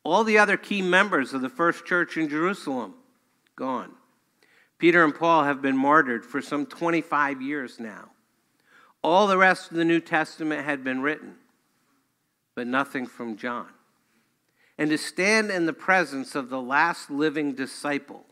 All 0.07 0.23
the 0.23 0.37
other 0.37 0.55
key 0.55 0.81
members 0.81 1.33
of 1.33 1.41
the 1.41 1.49
first 1.49 1.83
church 1.83 2.15
in 2.15 2.29
Jerusalem, 2.29 2.93
gone. 3.57 3.91
Peter 4.77 5.03
and 5.03 5.13
Paul 5.13 5.43
have 5.43 5.61
been 5.61 5.75
martyred 5.75 6.25
for 6.25 6.41
some 6.41 6.65
25 6.65 7.41
years 7.41 7.77
now. 7.77 8.11
All 9.03 9.27
the 9.27 9.37
rest 9.37 9.69
of 9.69 9.75
the 9.75 9.83
New 9.83 9.99
Testament 9.99 10.63
had 10.63 10.81
been 10.81 11.01
written, 11.01 11.35
but 12.55 12.67
nothing 12.67 13.05
from 13.05 13.35
John. 13.35 13.67
And 14.77 14.89
to 14.91 14.97
stand 14.97 15.51
in 15.51 15.65
the 15.65 15.73
presence 15.73 16.35
of 16.35 16.47
the 16.47 16.61
last 16.61 17.11
living 17.11 17.51
disciple 17.53 18.23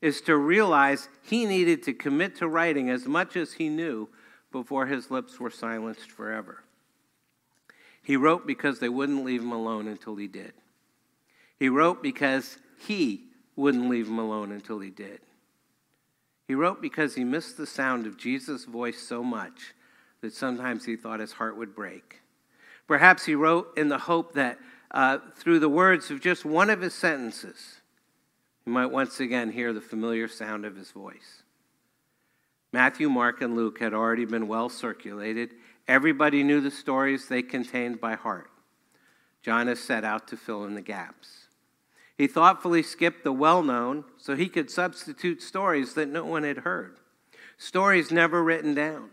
is 0.00 0.22
to 0.22 0.38
realize 0.38 1.10
he 1.20 1.44
needed 1.44 1.82
to 1.82 1.92
commit 1.92 2.34
to 2.36 2.48
writing 2.48 2.88
as 2.88 3.04
much 3.04 3.36
as 3.36 3.52
he 3.52 3.68
knew 3.68 4.08
before 4.50 4.86
his 4.86 5.10
lips 5.10 5.38
were 5.38 5.50
silenced 5.50 6.10
forever. 6.10 6.64
He 8.02 8.16
wrote 8.16 8.46
because 8.46 8.78
they 8.78 8.88
wouldn't 8.88 9.26
leave 9.26 9.42
him 9.42 9.52
alone 9.52 9.86
until 9.86 10.16
he 10.16 10.28
did. 10.28 10.54
He 11.64 11.70
wrote 11.70 12.02
because 12.02 12.58
he 12.76 13.22
wouldn't 13.56 13.88
leave 13.88 14.06
him 14.06 14.18
alone 14.18 14.52
until 14.52 14.80
he 14.80 14.90
did. 14.90 15.20
He 16.46 16.54
wrote 16.54 16.82
because 16.82 17.14
he 17.14 17.24
missed 17.24 17.56
the 17.56 17.66
sound 17.66 18.06
of 18.06 18.18
Jesus' 18.18 18.66
voice 18.66 19.00
so 19.00 19.24
much 19.24 19.72
that 20.20 20.34
sometimes 20.34 20.84
he 20.84 20.94
thought 20.94 21.20
his 21.20 21.32
heart 21.32 21.56
would 21.56 21.74
break. 21.74 22.20
Perhaps 22.86 23.24
he 23.24 23.34
wrote 23.34 23.68
in 23.78 23.88
the 23.88 23.96
hope 23.96 24.34
that 24.34 24.58
uh, 24.90 25.20
through 25.36 25.58
the 25.58 25.70
words 25.70 26.10
of 26.10 26.20
just 26.20 26.44
one 26.44 26.68
of 26.68 26.82
his 26.82 26.92
sentences, 26.92 27.80
you 28.66 28.72
might 28.74 28.90
once 28.90 29.18
again 29.18 29.50
hear 29.50 29.72
the 29.72 29.80
familiar 29.80 30.28
sound 30.28 30.66
of 30.66 30.76
his 30.76 30.90
voice. 30.90 31.44
Matthew, 32.74 33.08
Mark, 33.08 33.40
and 33.40 33.56
Luke 33.56 33.80
had 33.80 33.94
already 33.94 34.26
been 34.26 34.48
well 34.48 34.68
circulated. 34.68 35.54
Everybody 35.88 36.42
knew 36.42 36.60
the 36.60 36.70
stories 36.70 37.26
they 37.26 37.40
contained 37.40 38.02
by 38.02 38.16
heart. 38.16 38.50
John 39.40 39.68
has 39.68 39.80
set 39.80 40.04
out 40.04 40.28
to 40.28 40.36
fill 40.36 40.66
in 40.66 40.74
the 40.74 40.82
gaps. 40.82 41.43
He 42.16 42.26
thoughtfully 42.26 42.82
skipped 42.82 43.24
the 43.24 43.32
well 43.32 43.62
known 43.62 44.04
so 44.16 44.36
he 44.36 44.48
could 44.48 44.70
substitute 44.70 45.42
stories 45.42 45.94
that 45.94 46.08
no 46.08 46.24
one 46.24 46.44
had 46.44 46.58
heard, 46.58 46.96
stories 47.58 48.10
never 48.10 48.42
written 48.42 48.74
down, 48.74 49.10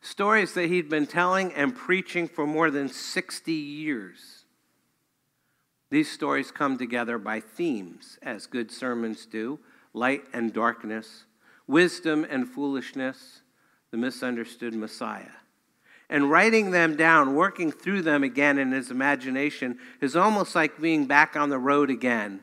stories 0.00 0.54
that 0.54 0.68
he'd 0.68 0.88
been 0.88 1.06
telling 1.06 1.52
and 1.52 1.76
preaching 1.76 2.26
for 2.26 2.46
more 2.46 2.70
than 2.70 2.88
60 2.88 3.52
years. 3.52 4.44
These 5.90 6.10
stories 6.10 6.50
come 6.50 6.78
together 6.78 7.18
by 7.18 7.40
themes, 7.40 8.18
as 8.22 8.46
good 8.46 8.70
sermons 8.70 9.26
do 9.26 9.58
light 9.94 10.22
and 10.32 10.52
darkness, 10.52 11.24
wisdom 11.66 12.24
and 12.28 12.48
foolishness, 12.48 13.40
the 13.90 13.96
misunderstood 13.96 14.74
Messiah. 14.74 15.30
And 16.10 16.30
writing 16.30 16.70
them 16.70 16.96
down, 16.96 17.34
working 17.34 17.70
through 17.70 18.02
them 18.02 18.24
again 18.24 18.58
in 18.58 18.72
his 18.72 18.90
imagination, 18.90 19.78
is 20.00 20.16
almost 20.16 20.54
like 20.54 20.80
being 20.80 21.06
back 21.06 21.36
on 21.36 21.50
the 21.50 21.58
road 21.58 21.90
again, 21.90 22.40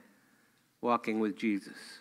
walking 0.82 1.20
with 1.20 1.36
Jesus. 1.36 2.00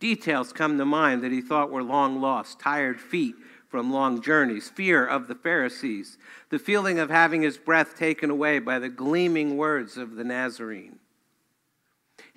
Details 0.00 0.52
come 0.52 0.78
to 0.78 0.84
mind 0.84 1.22
that 1.22 1.32
he 1.32 1.40
thought 1.40 1.70
were 1.70 1.82
long 1.82 2.20
lost 2.20 2.58
tired 2.58 3.00
feet 3.00 3.34
from 3.68 3.92
long 3.92 4.22
journeys, 4.22 4.68
fear 4.68 5.06
of 5.06 5.28
the 5.28 5.34
Pharisees, 5.34 6.18
the 6.50 6.58
feeling 6.58 6.98
of 6.98 7.10
having 7.10 7.42
his 7.42 7.58
breath 7.58 7.96
taken 7.96 8.30
away 8.30 8.58
by 8.58 8.78
the 8.78 8.88
gleaming 8.88 9.56
words 9.56 9.96
of 9.96 10.16
the 10.16 10.24
Nazarene. 10.24 10.98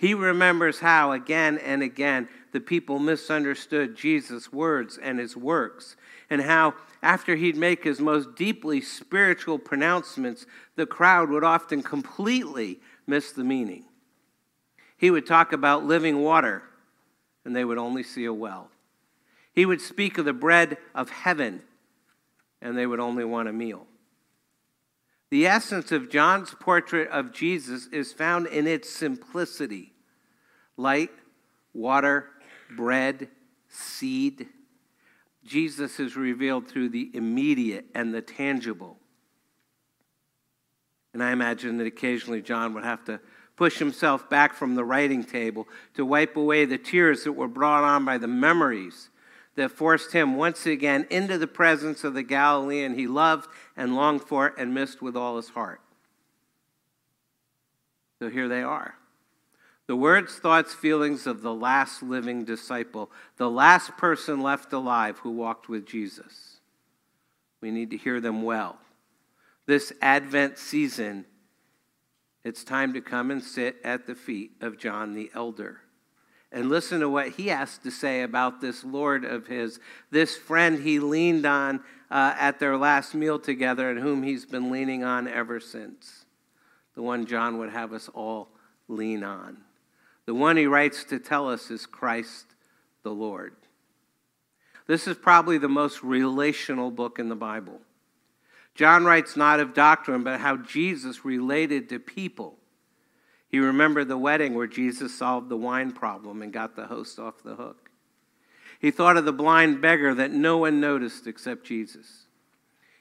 He 0.02 0.16
remembers 0.16 0.80
how, 0.80 1.12
again 1.12 1.60
and 1.60 1.84
again, 1.84 2.28
the 2.54 2.60
people 2.60 2.98
misunderstood 2.98 3.96
Jesus' 3.96 4.52
words 4.52 4.98
and 4.98 5.20
his 5.20 5.38
works, 5.38 5.96
and 6.28 6.42
how, 6.42 6.74
after 7.04 7.36
he'd 7.36 7.56
make 7.56 7.84
his 7.84 8.00
most 8.00 8.36
deeply 8.36 8.82
spiritual 8.82 9.60
pronouncements, 9.60 10.48
the 10.76 10.88
crowd 10.88 11.30
would 11.30 11.44
often 11.44 11.84
completely 11.84 12.80
miss 13.06 13.32
the 13.32 13.44
meaning. 13.44 13.84
He 14.98 15.12
would 15.12 15.28
talk 15.28 15.54
about 15.54 15.86
living 15.86 16.24
water, 16.24 16.64
and 17.46 17.56
they 17.56 17.64
would 17.64 17.78
only 17.78 18.02
see 18.02 18.26
a 18.26 18.34
well. 18.34 18.72
He 19.54 19.68
would 19.68 19.82
speak 19.82 20.18
of 20.18 20.26
the 20.26 20.34
bread 20.34 20.80
of 20.96 21.12
heaven, 21.12 21.62
and 22.60 22.76
they 22.76 22.88
would 22.88 23.00
only 23.00 23.24
want 23.24 23.50
a 23.50 23.54
meal. 23.54 23.86
The 25.30 25.46
essence 25.46 25.92
of 25.92 26.10
John's 26.10 26.56
portrait 26.60 27.08
of 27.10 27.32
Jesus 27.32 27.86
is 27.88 28.12
found 28.12 28.48
in 28.48 28.66
its 28.66 28.90
simplicity 28.90 29.91
light, 30.78 31.12
water, 31.74 32.28
bread, 32.76 33.28
seed. 33.70 34.48
Jesus 35.44 36.00
is 36.00 36.16
revealed 36.16 36.68
through 36.68 36.90
the 36.90 37.10
immediate 37.14 37.86
and 37.96 38.14
the 38.14 38.22
tangible. 38.22 38.98
And 41.14 41.24
I 41.24 41.32
imagine 41.32 41.78
that 41.78 41.88
occasionally 41.88 42.42
John 42.42 42.74
would 42.74 42.84
have 42.84 43.04
to 43.06 43.20
push 43.56 43.78
himself 43.78 44.30
back 44.30 44.54
from 44.54 44.76
the 44.76 44.84
writing 44.84 45.24
table 45.24 45.68
to 45.94 46.06
wipe 46.06 46.36
away 46.36 46.66
the 46.66 46.78
tears 46.78 47.24
that 47.26 47.34
were 47.34 47.48
brought 47.48 47.84
on 47.84 48.06
by 48.06 48.18
the 48.18 48.28
memories 48.28 49.10
that 49.56 49.70
forced 49.70 50.14
him 50.14 50.36
once 50.36 50.66
again 50.66 51.06
into 51.10 51.38
the 51.38 51.48
presence 51.48 52.04
of 52.04 52.14
the 52.14 52.24
Galilean 52.24 52.96
he 52.96 53.08
loved 53.08 53.50
and 53.76 53.96
longed 53.96 54.24
for 54.24 54.54
and 54.58 54.74
missed 54.74 55.02
with 55.02 55.16
all 55.18 55.36
his 55.36 55.50
heart. 55.50 55.82
So 58.20 58.30
here 58.30 58.48
they 58.48 58.64
are. 58.64 58.96
The 59.92 59.98
words, 59.98 60.36
thoughts, 60.36 60.74
feelings 60.74 61.28
of 61.28 61.42
the 61.42 61.54
last 61.54 62.02
living 62.02 62.46
disciple, 62.46 63.12
the 63.36 63.50
last 63.50 63.98
person 63.98 64.42
left 64.42 64.72
alive 64.72 65.18
who 65.18 65.32
walked 65.32 65.68
with 65.68 65.86
Jesus. 65.86 66.62
We 67.60 67.72
need 67.72 67.90
to 67.90 67.98
hear 67.98 68.22
them 68.22 68.42
well. 68.42 68.78
This 69.66 69.92
Advent 70.02 70.58
season, 70.58 71.26
it's 72.46 72.64
time 72.64 72.94
to 72.94 73.02
come 73.02 73.32
and 73.32 73.44
sit 73.44 73.82
at 73.84 74.08
the 74.08 74.16
feet 74.16 74.52
of 74.62 74.78
John 74.78 75.14
the 75.14 75.30
Elder 75.36 75.82
and 76.54 76.70
listen 76.70 77.02
to 77.02 77.10
what 77.10 77.32
he 77.32 77.50
has 77.50 77.78
to 77.80 77.92
say 77.92 78.22
about 78.22 78.62
this 78.62 78.86
Lord 78.86 79.26
of 79.26 79.48
his, 79.48 79.82
this 80.10 80.38
friend 80.38 80.82
he 80.82 81.02
leaned 81.02 81.46
on 81.46 81.82
uh, 82.10 82.34
at 82.40 82.60
their 82.60 82.78
last 82.78 83.14
meal 83.14 83.40
together 83.40 83.90
and 83.90 84.00
whom 84.00 84.24
he's 84.24 84.46
been 84.46 84.72
leaning 84.72 85.04
on 85.04 85.28
ever 85.28 85.60
since. 85.60 86.24
The 86.96 87.02
one 87.02 87.26
John 87.26 87.58
would 87.58 87.72
have 87.72 87.92
us 87.92 88.08
all 88.08 88.48
lean 88.88 89.26
on. 89.26 89.58
The 90.26 90.34
one 90.34 90.58
he 90.58 90.66
writes 90.66 91.04
to 91.06 91.20
tell 91.20 91.50
us 91.50 91.72
is 91.72 91.86
Christ 91.86 92.46
the 93.04 93.12
Lord. 93.12 93.56
This 94.88 95.08
is 95.08 95.18
probably 95.18 95.58
the 95.58 95.70
most 95.70 96.04
relational 96.04 96.92
book 96.92 97.20
in 97.20 97.30
the 97.30 97.36
Bible. 97.36 97.80
John 98.76 99.06
writes 99.06 99.36
not 99.36 99.60
of 99.60 99.74
doctrine, 99.74 100.24
but 100.24 100.40
how 100.40 100.58
Jesus 100.58 101.26
related 101.26 101.90
to 101.90 102.00
people 102.00 102.58
he 103.52 103.60
remembered 103.60 104.08
the 104.08 104.18
wedding 104.18 104.56
where 104.56 104.66
Jesus 104.66 105.14
solved 105.14 105.50
the 105.50 105.58
wine 105.58 105.92
problem 105.92 106.42
and 106.42 106.54
got 106.54 106.78
the 106.78 106.88
host 106.88 107.20
off 107.20 107.44
the 107.44 107.56
hook. 107.56 107.92
He 108.80 108.92
thought 108.92 109.18
of 109.18 109.26
the 109.26 109.34
blind 109.34 109.82
beggar 109.82 110.16
that 110.16 110.32
no 110.32 110.58
one 110.58 110.80
noticed 110.80 111.28
except 111.28 111.66
Jesus. 111.66 112.28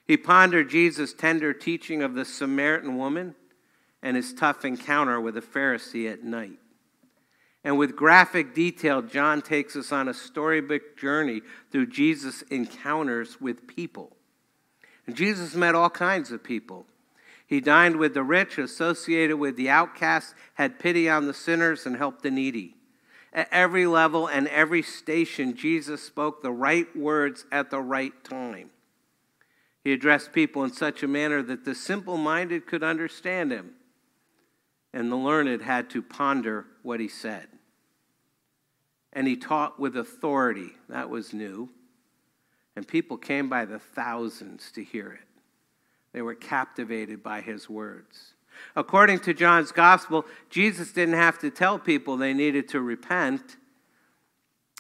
He 0.05 0.17
pondered 0.17 0.69
Jesus' 0.69 1.15
tender 1.15 1.53
teaching 1.53 2.03
of 2.03 2.15
the 2.15 2.25
Samaritan 2.25 2.99
woman 2.99 3.37
and 4.03 4.17
his 4.17 4.35
tough 4.35 4.65
encounter 4.65 5.21
with 5.21 5.37
a 5.37 5.41
Pharisee 5.41 6.13
at 6.13 6.25
night. 6.25 6.59
And 7.63 7.77
with 7.79 7.97
graphic 7.97 8.55
detail, 8.55 9.03
John 9.03 9.43
takes 9.43 9.77
us 9.77 9.93
on 9.93 10.09
a 10.09 10.15
storybook 10.15 10.97
journey 10.97 11.43
through 11.71 11.89
Jesus' 11.89 12.43
encounters 12.43 13.41
with 13.41 13.67
people. 13.67 14.17
And 15.07 15.15
Jesus 15.15 15.55
met 15.55 15.75
all 15.75 15.91
kinds 15.91 16.31
of 16.31 16.43
people 16.43 16.87
he 17.51 17.61
dined 17.61 17.97
with 17.97 18.15
the 18.15 18.23
rich, 18.23 18.59
associated 18.59 19.37
with 19.37 19.57
the 19.57 19.69
outcasts, 19.69 20.37
had 20.55 20.79
pity 20.79 21.09
on 21.09 21.27
the 21.27 21.35
sinners, 21.35 21.85
and 21.85 21.97
helped 21.97 22.23
the 22.23 22.31
needy. 22.31 22.77
At 23.33 23.49
every 23.51 23.89
level 23.89 24.29
and 24.29 24.47
every 24.47 24.83
station, 24.83 25.57
Jesus 25.57 26.01
spoke 26.01 26.43
the 26.43 26.53
right 26.53 26.87
words 26.97 27.47
at 27.51 27.71
the 27.71 27.81
right 27.81 28.13
time. 28.23 28.71
He 29.83 29.93
addressed 29.93 30.33
people 30.33 30.63
in 30.63 30.73
such 30.73 31.03
a 31.03 31.09
manner 31.09 31.43
that 31.43 31.65
the 31.65 31.75
simple 31.75 32.17
minded 32.17 32.69
could 32.69 32.85
understand 32.85 33.51
him, 33.51 33.73
and 34.93 35.11
the 35.11 35.17
learned 35.17 35.63
had 35.63 35.91
to 35.91 36.03
ponder 36.03 36.67
what 36.83 37.01
he 37.01 37.09
said. 37.09 37.47
And 39.13 39.27
he 39.27 39.37
taught 39.37 39.79
with 39.79 39.97
authority. 39.97 40.71
That 40.89 41.11
was 41.11 41.33
new. 41.33 41.71
And 42.77 42.87
people 42.87 43.17
came 43.17 43.49
by 43.49 43.65
the 43.65 43.79
thousands 43.79 44.71
to 44.73 44.85
hear 44.85 45.13
it. 45.13 45.29
They 46.13 46.23
were 46.23 46.35
captivated 46.35 47.23
by 47.23 47.41
his 47.41 47.69
words. 47.69 48.35
According 48.75 49.21
to 49.21 49.35
John's 49.35 49.73
gospel, 49.73 50.27
Jesus 50.49 50.93
didn't 50.93 51.15
have 51.15 51.39
to 51.41 51.51
tell 51.51 51.79
people 51.79 52.17
they 52.17 52.35
needed 52.35 52.69
to 52.69 52.81
repent. 52.81 53.57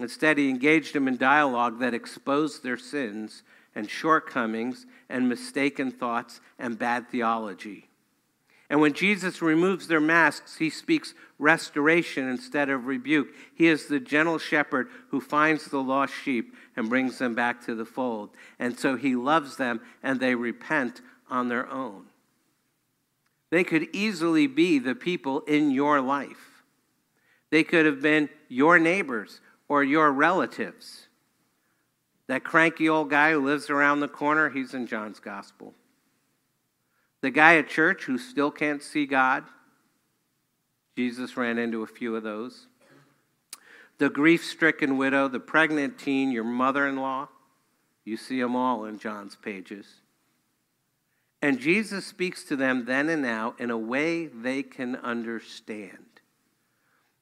Instead, 0.00 0.38
he 0.38 0.48
engaged 0.48 0.94
them 0.94 1.08
in 1.08 1.16
dialogue 1.16 1.78
that 1.80 1.94
exposed 1.94 2.62
their 2.62 2.78
sins 2.78 3.42
and 3.74 3.88
shortcomings 3.88 4.86
and 5.08 5.28
mistaken 5.28 5.90
thoughts 5.90 6.40
and 6.58 6.78
bad 6.78 7.08
theology. 7.10 7.89
And 8.70 8.80
when 8.80 8.92
Jesus 8.92 9.42
removes 9.42 9.88
their 9.88 10.00
masks, 10.00 10.56
he 10.56 10.70
speaks 10.70 11.12
restoration 11.40 12.28
instead 12.28 12.70
of 12.70 12.86
rebuke. 12.86 13.28
He 13.52 13.66
is 13.66 13.86
the 13.86 13.98
gentle 13.98 14.38
shepherd 14.38 14.88
who 15.08 15.20
finds 15.20 15.66
the 15.66 15.82
lost 15.82 16.14
sheep 16.14 16.54
and 16.76 16.88
brings 16.88 17.18
them 17.18 17.34
back 17.34 17.66
to 17.66 17.74
the 17.74 17.84
fold. 17.84 18.30
And 18.60 18.78
so 18.78 18.96
he 18.96 19.16
loves 19.16 19.56
them 19.56 19.80
and 20.04 20.20
they 20.20 20.36
repent 20.36 21.00
on 21.28 21.48
their 21.48 21.68
own. 21.68 22.04
They 23.50 23.64
could 23.64 23.88
easily 23.92 24.46
be 24.46 24.78
the 24.78 24.94
people 24.94 25.40
in 25.40 25.72
your 25.72 26.00
life. 26.00 26.62
They 27.50 27.64
could 27.64 27.86
have 27.86 28.00
been 28.00 28.28
your 28.48 28.78
neighbors 28.78 29.40
or 29.68 29.82
your 29.82 30.12
relatives. 30.12 31.08
That 32.28 32.44
cranky 32.44 32.88
old 32.88 33.10
guy 33.10 33.32
who 33.32 33.44
lives 33.44 33.68
around 33.68 33.98
the 33.98 34.06
corner, 34.06 34.50
he's 34.50 34.74
in 34.74 34.86
John's 34.86 35.18
gospel. 35.18 35.74
The 37.22 37.30
guy 37.30 37.56
at 37.56 37.68
church 37.68 38.04
who 38.04 38.18
still 38.18 38.50
can't 38.50 38.82
see 38.82 39.06
God, 39.06 39.44
Jesus 40.96 41.36
ran 41.36 41.58
into 41.58 41.82
a 41.82 41.86
few 41.86 42.16
of 42.16 42.22
those. 42.22 42.66
The 43.98 44.08
grief 44.08 44.44
stricken 44.44 44.96
widow, 44.96 45.28
the 45.28 45.40
pregnant 45.40 45.98
teen, 45.98 46.30
your 46.30 46.44
mother 46.44 46.86
in 46.86 46.96
law, 46.96 47.28
you 48.04 48.16
see 48.16 48.40
them 48.40 48.56
all 48.56 48.86
in 48.86 48.98
John's 48.98 49.36
pages. 49.36 49.86
And 51.42 51.58
Jesus 51.58 52.06
speaks 52.06 52.44
to 52.44 52.56
them 52.56 52.84
then 52.84 53.08
and 53.08 53.22
now 53.22 53.54
in 53.58 53.70
a 53.70 53.78
way 53.78 54.26
they 54.26 54.62
can 54.62 54.96
understand. 54.96 56.06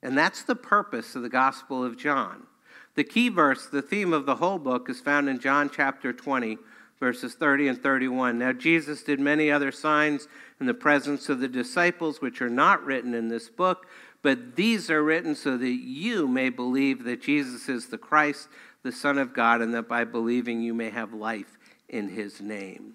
And 0.02 0.16
that's 0.16 0.42
the 0.42 0.56
purpose 0.56 1.14
of 1.14 1.22
the 1.22 1.28
Gospel 1.28 1.84
of 1.84 1.96
John. 1.96 2.46
The 2.94 3.04
key 3.04 3.28
verse, 3.28 3.66
the 3.66 3.82
theme 3.82 4.12
of 4.12 4.26
the 4.26 4.36
whole 4.36 4.58
book, 4.58 4.88
is 4.88 5.00
found 5.00 5.28
in 5.28 5.38
John 5.38 5.70
chapter 5.72 6.12
20, 6.12 6.58
verses 7.00 7.34
30 7.34 7.68
and 7.68 7.82
31. 7.82 8.38
Now, 8.38 8.52
Jesus 8.52 9.02
did 9.02 9.20
many 9.20 9.50
other 9.50 9.70
signs 9.72 10.28
in 10.60 10.66
the 10.66 10.74
presence 10.74 11.28
of 11.28 11.40
the 11.40 11.48
disciples, 11.48 12.20
which 12.20 12.42
are 12.42 12.50
not 12.50 12.84
written 12.84 13.14
in 13.14 13.28
this 13.28 13.48
book, 13.48 13.86
but 14.22 14.56
these 14.56 14.90
are 14.90 15.02
written 15.02 15.34
so 15.34 15.56
that 15.56 15.68
you 15.68 16.26
may 16.26 16.48
believe 16.48 17.04
that 17.04 17.22
Jesus 17.22 17.68
is 17.68 17.86
the 17.86 17.98
Christ, 17.98 18.48
the 18.82 18.92
Son 18.92 19.18
of 19.18 19.32
God, 19.32 19.60
and 19.60 19.72
that 19.74 19.88
by 19.88 20.04
believing 20.04 20.60
you 20.60 20.74
may 20.74 20.90
have 20.90 21.12
life 21.12 21.56
in 21.88 22.08
his 22.08 22.40
name. 22.40 22.94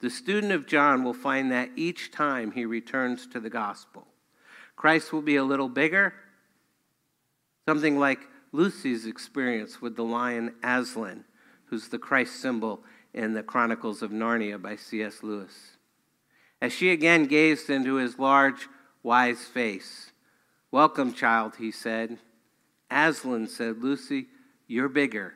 The 0.00 0.10
student 0.10 0.52
of 0.52 0.66
John 0.66 1.02
will 1.02 1.14
find 1.14 1.50
that 1.50 1.70
each 1.76 2.10
time 2.10 2.52
he 2.52 2.64
returns 2.64 3.26
to 3.28 3.40
the 3.40 3.50
gospel. 3.50 4.06
Christ 4.76 5.12
will 5.12 5.22
be 5.22 5.36
a 5.36 5.44
little 5.44 5.68
bigger, 5.68 6.14
something 7.66 7.98
like 7.98 8.20
Lucy's 8.52 9.06
experience 9.06 9.80
with 9.80 9.96
the 9.96 10.04
lion 10.04 10.54
Aslan, 10.62 11.24
who's 11.70 11.88
the 11.88 11.98
Christ 11.98 12.36
symbol 12.40 12.82
in 13.14 13.34
the 13.34 13.42
Chronicles 13.42 14.02
of 14.02 14.10
Narnia 14.10 14.60
by 14.60 14.76
C.S. 14.76 15.22
Lewis. 15.22 15.76
As 16.60 16.72
she 16.72 16.90
again 16.90 17.26
gazed 17.26 17.70
into 17.70 17.94
his 17.94 18.18
large, 18.18 18.68
wise 19.02 19.44
face, 19.44 20.12
Welcome, 20.70 21.14
child, 21.14 21.54
he 21.56 21.70
said. 21.70 22.18
Aslan 22.90 23.48
said, 23.48 23.82
Lucy, 23.82 24.26
you're 24.66 24.90
bigger. 24.90 25.32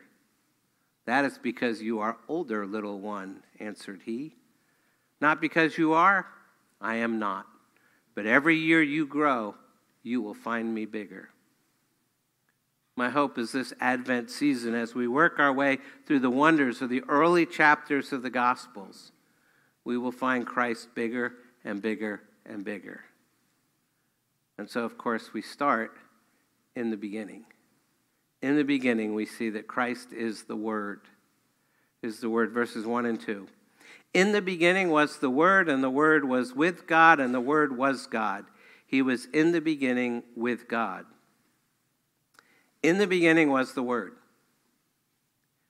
That 1.06 1.24
is 1.24 1.38
because 1.38 1.80
you 1.80 2.00
are 2.00 2.18
older, 2.28 2.66
little 2.66 3.00
one, 3.00 3.42
answered 3.58 4.02
he. 4.04 4.36
Not 5.22 5.40
because 5.40 5.78
you 5.78 5.94
are, 5.94 6.26
I 6.82 6.96
am 6.96 7.18
not. 7.18 7.46
But 8.14 8.26
every 8.26 8.56
year 8.56 8.82
you 8.82 9.06
grow, 9.06 9.54
you 10.02 10.20
will 10.20 10.35
find 10.35 10.74
me 10.74 10.85
bigger. 10.85 11.30
My 12.96 13.09
hope 13.09 13.38
is 13.38 13.52
this 13.52 13.72
Advent 13.81 14.31
season, 14.31 14.74
as 14.74 14.94
we 14.94 15.09
work 15.09 15.38
our 15.38 15.52
way 15.52 15.78
through 16.07 16.20
the 16.20 16.31
wonders 16.31 16.83
of 16.83 16.90
the 16.90 17.02
early 17.09 17.46
chapters 17.46 18.12
of 18.12 18.22
the 18.22 18.31
Gospels, 18.31 19.12
we 19.85 19.96
will 19.96 20.12
find 20.12 20.46
Christ 20.46 20.94
bigger 20.94 21.33
and 21.64 21.81
bigger 21.81 22.22
and 22.44 22.64
bigger. 22.64 23.05
And 24.59 24.68
so, 24.68 24.85
of 24.85 24.98
course, 24.98 25.33
we 25.33 25.40
start 25.40 25.96
in 26.76 26.90
the 26.90 26.96
beginning. 26.96 27.46
In 28.42 28.57
the 28.57 28.64
beginning, 28.64 29.14
we 29.14 29.24
see 29.24 29.50
that 29.50 29.66
Christ 29.66 30.12
is 30.12 30.44
the 30.44 30.57
Word, 30.57 31.00
is 32.02 32.20
the 32.20 32.28
Word, 32.28 32.52
verses 32.52 32.85
1 32.85 33.07
and 33.07 33.20
2. 33.20 33.48
In 34.12 34.33
the 34.33 34.42
beginning 34.42 34.90
was 34.90 35.18
the 35.18 35.31
Word, 35.31 35.68
and 35.68 35.83
the 35.83 35.90
Word 35.90 36.26
was 36.26 36.55
with 36.55 36.87
God, 36.87 37.20
and 37.20 37.33
the 37.33 37.40
Word 37.40 37.76
was 37.76 38.07
God. 38.07 38.44
He 38.87 39.00
was 39.00 39.26
in 39.33 39.52
the 39.52 39.61
beginning 39.61 40.22
with 40.37 40.68
God. 40.68 41.07
In 42.83 42.99
the 42.99 43.07
beginning 43.07 43.51
was 43.51 43.75
the 43.75 43.83
Word. 43.83 44.14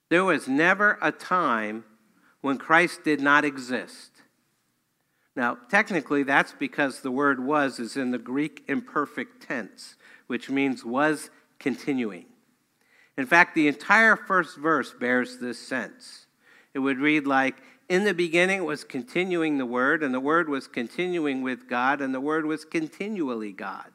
There 0.09 0.25
was 0.25 0.47
never 0.47 0.99
a 1.01 1.11
time 1.13 1.85
when 2.43 2.59
Christ 2.59 3.05
did 3.05 3.21
not 3.21 3.45
exist. 3.45 4.11
Now, 5.35 5.57
technically, 5.71 6.23
that's 6.23 6.53
because 6.53 7.01
the 7.01 7.11
word 7.11 7.43
was 7.43 7.79
is 7.79 7.97
in 7.97 8.11
the 8.11 8.19
Greek 8.19 8.65
imperfect 8.69 9.43
tense, 9.43 9.97
which 10.27 10.51
means 10.51 10.85
was 10.85 11.31
continuing. 11.59 12.27
In 13.17 13.25
fact, 13.27 13.55
the 13.55 13.69
entire 13.69 14.17
first 14.17 14.59
verse 14.59 14.93
bears 14.93 15.39
this 15.39 15.59
sense. 15.59 16.27
It 16.75 16.81
would 16.81 16.99
read 16.99 17.27
like, 17.27 17.63
in 17.89 18.05
the 18.05 18.15
beginning 18.15 18.65
was 18.65 18.85
continuing 18.85 19.59
the 19.59 19.67
Word, 19.67 20.03
and 20.03 20.15
the 20.15 20.21
Word 20.21 20.49
was 20.49 20.67
continuing 20.67 21.43
with 21.43 21.69
God, 21.69 22.01
and 22.01 22.15
the 22.15 22.21
Word 22.21 22.47
was 22.47 22.65
continually 22.65 23.53
God. 23.53 23.91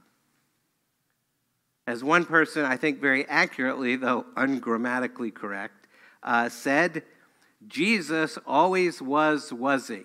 As 1.88 2.04
one 2.04 2.26
person, 2.26 2.66
I 2.66 2.76
think 2.76 3.00
very 3.00 3.26
accurately, 3.28 3.96
though 3.96 4.26
ungrammatically 4.36 5.32
correct, 5.32 5.88
uh, 6.22 6.50
said, 6.50 7.04
Jesus 7.66 8.38
always 8.46 9.02
was 9.02 9.54
wasing. 9.54 10.04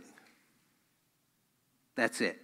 That's 1.96 2.20
it. 2.20 2.38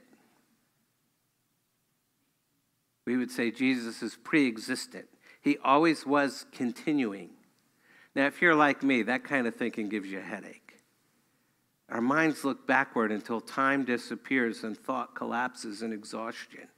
We 3.07 3.17
would 3.17 3.31
say 3.31 3.53
Jesus 3.53 4.03
is 4.03 4.19
pre 4.23 4.49
existent. 4.49 5.07
He 5.41 5.57
always 5.65 6.05
was 6.05 6.45
continuing. 6.53 7.31
Now, 8.17 8.27
if 8.27 8.43
you're 8.43 8.57
like 8.57 8.83
me, 8.83 9.03
that 9.03 9.23
kind 9.23 9.47
of 9.47 9.55
thinking 9.55 9.89
gives 9.89 10.09
you 10.09 10.19
a 10.19 10.23
headache. 10.23 10.83
Our 11.89 12.03
minds 12.03 12.45
look 12.45 12.67
backward 12.67 13.13
until 13.13 13.41
time 13.41 13.85
disappears 13.85 14.65
and 14.65 14.77
thought 14.77 15.15
collapses 15.15 15.81
in 15.81 15.93
exhaustion. 15.93 16.69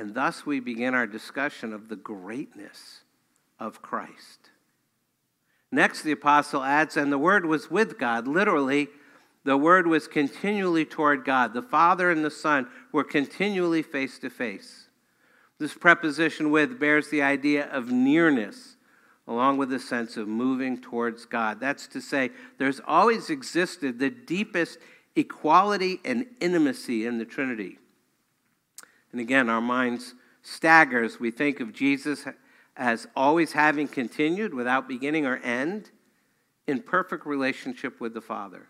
And 0.00 0.14
thus 0.14 0.46
we 0.46 0.60
begin 0.60 0.94
our 0.94 1.06
discussion 1.06 1.74
of 1.74 1.90
the 1.90 1.96
greatness 1.96 3.02
of 3.58 3.82
Christ. 3.82 4.48
Next, 5.70 6.00
the 6.00 6.12
apostle 6.12 6.62
adds, 6.64 6.96
and 6.96 7.12
the 7.12 7.18
Word 7.18 7.44
was 7.44 7.70
with 7.70 7.98
God. 7.98 8.26
Literally, 8.26 8.88
the 9.44 9.58
Word 9.58 9.86
was 9.86 10.08
continually 10.08 10.86
toward 10.86 11.26
God. 11.26 11.52
The 11.52 11.60
Father 11.60 12.10
and 12.10 12.24
the 12.24 12.30
Son 12.30 12.66
were 12.92 13.04
continually 13.04 13.82
face 13.82 14.18
to 14.20 14.30
face. 14.30 14.88
This 15.58 15.74
preposition 15.74 16.50
with 16.50 16.80
bears 16.80 17.10
the 17.10 17.20
idea 17.20 17.68
of 17.70 17.92
nearness 17.92 18.76
along 19.28 19.58
with 19.58 19.70
a 19.70 19.78
sense 19.78 20.16
of 20.16 20.26
moving 20.26 20.80
towards 20.80 21.26
God. 21.26 21.60
That's 21.60 21.86
to 21.88 22.00
say, 22.00 22.30
there's 22.56 22.80
always 22.86 23.28
existed 23.28 23.98
the 23.98 24.08
deepest 24.08 24.78
equality 25.14 26.00
and 26.06 26.24
intimacy 26.40 27.04
in 27.04 27.18
the 27.18 27.26
Trinity. 27.26 27.79
And 29.12 29.20
again, 29.20 29.48
our 29.48 29.60
minds 29.60 30.14
stagger 30.42 31.02
as 31.02 31.20
we 31.20 31.30
think 31.30 31.60
of 31.60 31.72
Jesus 31.72 32.26
as 32.76 33.06
always 33.14 33.52
having 33.52 33.88
continued 33.88 34.54
without 34.54 34.88
beginning 34.88 35.26
or 35.26 35.36
end 35.38 35.90
in 36.66 36.80
perfect 36.80 37.26
relationship 37.26 38.00
with 38.00 38.14
the 38.14 38.20
Father. 38.20 38.68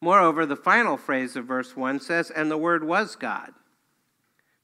Moreover, 0.00 0.46
the 0.46 0.56
final 0.56 0.96
phrase 0.96 1.36
of 1.36 1.46
verse 1.46 1.76
1 1.76 2.00
says, 2.00 2.30
And 2.30 2.50
the 2.50 2.58
Word 2.58 2.84
was 2.84 3.16
God. 3.16 3.52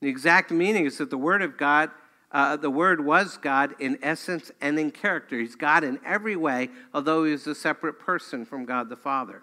The 0.00 0.08
exact 0.08 0.50
meaning 0.50 0.86
is 0.86 0.98
that 0.98 1.10
the 1.10 1.18
Word 1.18 1.42
of 1.42 1.56
God 1.56 1.90
uh, 2.32 2.56
the 2.56 2.70
Word 2.70 3.04
was 3.04 3.36
God 3.36 3.74
in 3.80 3.98
essence 4.02 4.52
and 4.60 4.78
in 4.78 4.92
character. 4.92 5.38
He's 5.38 5.56
God 5.56 5.82
in 5.82 5.98
every 6.04 6.36
way, 6.36 6.68
although 6.94 7.24
he 7.24 7.32
is 7.32 7.46
a 7.46 7.54
separate 7.54 7.98
person 7.98 8.44
from 8.44 8.64
God 8.64 8.88
the 8.88 8.96
Father. 8.96 9.42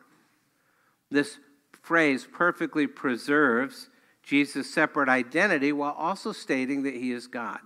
This 1.11 1.39
phrase 1.81 2.27
perfectly 2.31 2.87
preserves 2.87 3.89
Jesus' 4.27 4.69
separate 4.69 5.07
identity 5.07 5.71
while 5.71 5.93
also 5.93 6.33
stating 6.33 6.83
that 6.83 6.93
he 6.93 7.13
is 7.13 7.27
God. 7.27 7.59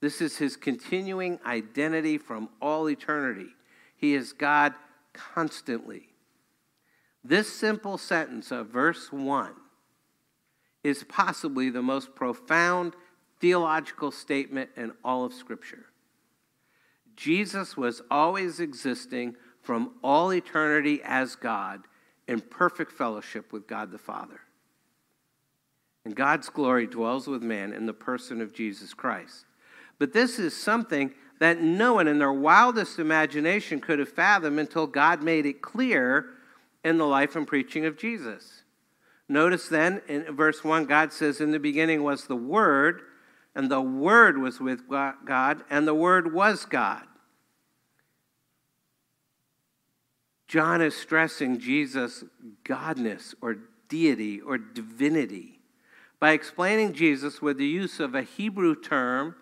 This 0.00 0.22
is 0.22 0.38
his 0.38 0.56
continuing 0.56 1.38
identity 1.44 2.16
from 2.16 2.48
all 2.62 2.88
eternity. 2.88 3.50
He 3.94 4.14
is 4.14 4.32
God 4.32 4.72
constantly. 5.12 6.08
This 7.22 7.52
simple 7.52 7.98
sentence 7.98 8.50
of 8.50 8.68
verse 8.68 9.12
1 9.12 9.52
is 10.84 11.04
possibly 11.04 11.68
the 11.68 11.82
most 11.82 12.14
profound 12.14 12.96
theological 13.38 14.10
statement 14.10 14.70
in 14.74 14.92
all 15.04 15.26
of 15.26 15.34
Scripture. 15.34 15.84
Jesus 17.14 17.76
was 17.76 18.00
always 18.10 18.58
existing 18.58 19.36
from 19.60 19.96
all 20.02 20.32
eternity 20.32 21.02
as 21.04 21.36
God 21.36 21.82
in 22.26 22.40
perfect 22.40 22.90
fellowship 22.90 23.52
with 23.52 23.66
God 23.66 23.90
the 23.90 23.98
Father. 23.98 24.40
And 26.08 26.16
God's 26.16 26.48
glory 26.48 26.86
dwells 26.86 27.26
with 27.26 27.42
man 27.42 27.74
in 27.74 27.84
the 27.84 27.92
person 27.92 28.40
of 28.40 28.54
Jesus 28.54 28.94
Christ. 28.94 29.44
But 29.98 30.14
this 30.14 30.38
is 30.38 30.56
something 30.56 31.12
that 31.38 31.60
no 31.60 31.92
one 31.92 32.08
in 32.08 32.18
their 32.18 32.32
wildest 32.32 32.98
imagination 32.98 33.78
could 33.78 33.98
have 33.98 34.08
fathomed 34.08 34.58
until 34.58 34.86
God 34.86 35.22
made 35.22 35.44
it 35.44 35.60
clear 35.60 36.30
in 36.82 36.96
the 36.96 37.04
life 37.04 37.36
and 37.36 37.46
preaching 37.46 37.84
of 37.84 37.98
Jesus. 37.98 38.62
Notice 39.28 39.68
then 39.68 40.00
in 40.08 40.34
verse 40.34 40.64
1, 40.64 40.86
God 40.86 41.12
says, 41.12 41.42
In 41.42 41.50
the 41.50 41.58
beginning 41.58 42.02
was 42.02 42.24
the 42.24 42.34
Word, 42.34 43.02
and 43.54 43.70
the 43.70 43.82
Word 43.82 44.38
was 44.38 44.60
with 44.60 44.88
God, 44.88 45.62
and 45.68 45.86
the 45.86 45.94
Word 45.94 46.32
was 46.32 46.64
God. 46.64 47.04
John 50.46 50.80
is 50.80 50.96
stressing 50.96 51.58
Jesus' 51.58 52.24
godness 52.64 53.34
or 53.42 53.58
deity 53.90 54.40
or 54.40 54.56
divinity 54.56 55.57
by 56.20 56.32
explaining 56.32 56.92
Jesus 56.92 57.40
with 57.40 57.58
the 57.58 57.66
use 57.66 58.00
of 58.00 58.14
a 58.14 58.22
Hebrew 58.22 58.74
term 58.74 59.36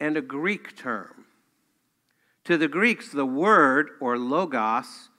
and 0.00 0.16
a 0.16 0.22
Greek 0.22 0.76
term. 0.76 1.26
To 2.44 2.56
the 2.56 2.68
Greeks, 2.68 3.10
the 3.10 3.26
word 3.26 3.90
or 4.00 4.16
logos 4.16 5.10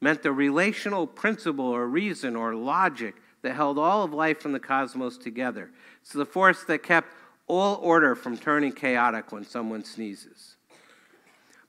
meant 0.00 0.22
the 0.22 0.32
relational 0.32 1.06
principle 1.06 1.66
or 1.66 1.86
reason 1.86 2.36
or 2.36 2.54
logic 2.54 3.16
that 3.42 3.54
held 3.54 3.78
all 3.78 4.02
of 4.02 4.14
life 4.14 4.46
in 4.46 4.52
the 4.52 4.60
cosmos 4.60 5.18
together. 5.18 5.70
It's 6.00 6.12
the 6.12 6.24
force 6.24 6.64
that 6.64 6.82
kept 6.82 7.08
all 7.46 7.76
order 7.82 8.14
from 8.14 8.38
turning 8.38 8.72
chaotic 8.72 9.30
when 9.30 9.44
someone 9.44 9.84
sneezes. 9.84 10.56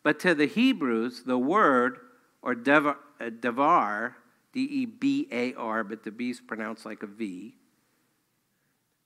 But 0.04 0.20
to 0.22 0.34
the 0.34 0.46
Hebrews, 0.48 1.24
the 1.24 1.38
word, 1.38 2.00
or 2.42 2.56
devar, 2.56 2.98
uh, 3.20 4.10
D 4.54 4.62
E 4.62 4.86
B 4.86 5.28
A 5.32 5.54
R, 5.56 5.84
but 5.84 6.04
the 6.04 6.12
B 6.12 6.30
is 6.30 6.40
pronounced 6.40 6.86
like 6.86 7.04
a 7.04 7.08
V, 7.08 7.56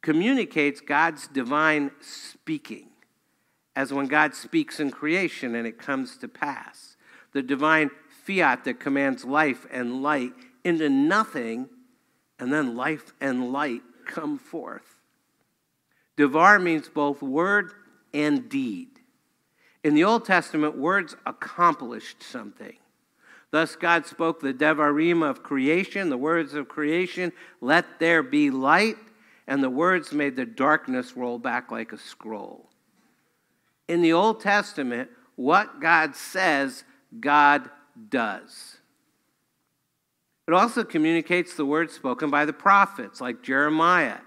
communicates 0.01 0.81
God's 0.81 1.27
divine 1.27 1.91
speaking, 2.01 2.87
as 3.75 3.93
when 3.93 4.07
God 4.07 4.33
speaks 4.33 4.79
in 4.79 4.91
creation 4.91 5.55
and 5.55 5.67
it 5.67 5.77
comes 5.77 6.17
to 6.17 6.27
pass. 6.27 6.95
The 7.33 7.41
divine 7.41 7.91
fiat 8.25 8.63
that 8.63 8.79
commands 8.79 9.25
life 9.25 9.65
and 9.71 10.01
light 10.01 10.33
into 10.63 10.89
nothing 10.89 11.69
and 12.39 12.51
then 12.51 12.75
life 12.75 13.13
and 13.19 13.51
light 13.51 13.81
come 14.05 14.37
forth. 14.37 14.95
Devar 16.15 16.59
means 16.59 16.89
both 16.89 17.21
word 17.21 17.71
and 18.13 18.49
deed. 18.49 18.87
In 19.83 19.93
the 19.93 20.03
Old 20.03 20.25
Testament, 20.25 20.77
words 20.77 21.15
accomplished 21.25 22.21
something. 22.21 22.75
Thus, 23.51 23.75
God 23.75 24.05
spoke 24.05 24.41
the 24.41 24.53
Devarim 24.53 25.27
of 25.27 25.43
creation, 25.43 26.09
the 26.09 26.17
words 26.17 26.53
of 26.53 26.67
creation, 26.67 27.31
let 27.61 27.99
there 27.99 28.21
be 28.21 28.51
light, 28.51 28.97
and 29.49 29.63
the 29.63 29.69
words 29.69 30.13
made 30.13 30.35
the 30.35 30.45
darkness 30.45 31.17
roll 31.17 31.39
back 31.39 31.71
like 31.71 31.91
a 31.91 31.97
scroll. 31.97 32.69
In 33.87 34.03
the 34.03 34.13
Old 34.13 34.41
Testament, 34.41 35.09
what 35.35 35.81
God 35.81 36.15
says, 36.15 36.83
God 37.19 37.67
does. 38.09 38.77
It 40.47 40.53
also 40.53 40.83
communicates 40.83 41.55
the 41.55 41.65
words 41.65 41.93
spoken 41.93 42.29
by 42.29 42.45
the 42.45 42.53
prophets, 42.53 43.19
like 43.19 43.41
Jeremiah, 43.41 44.19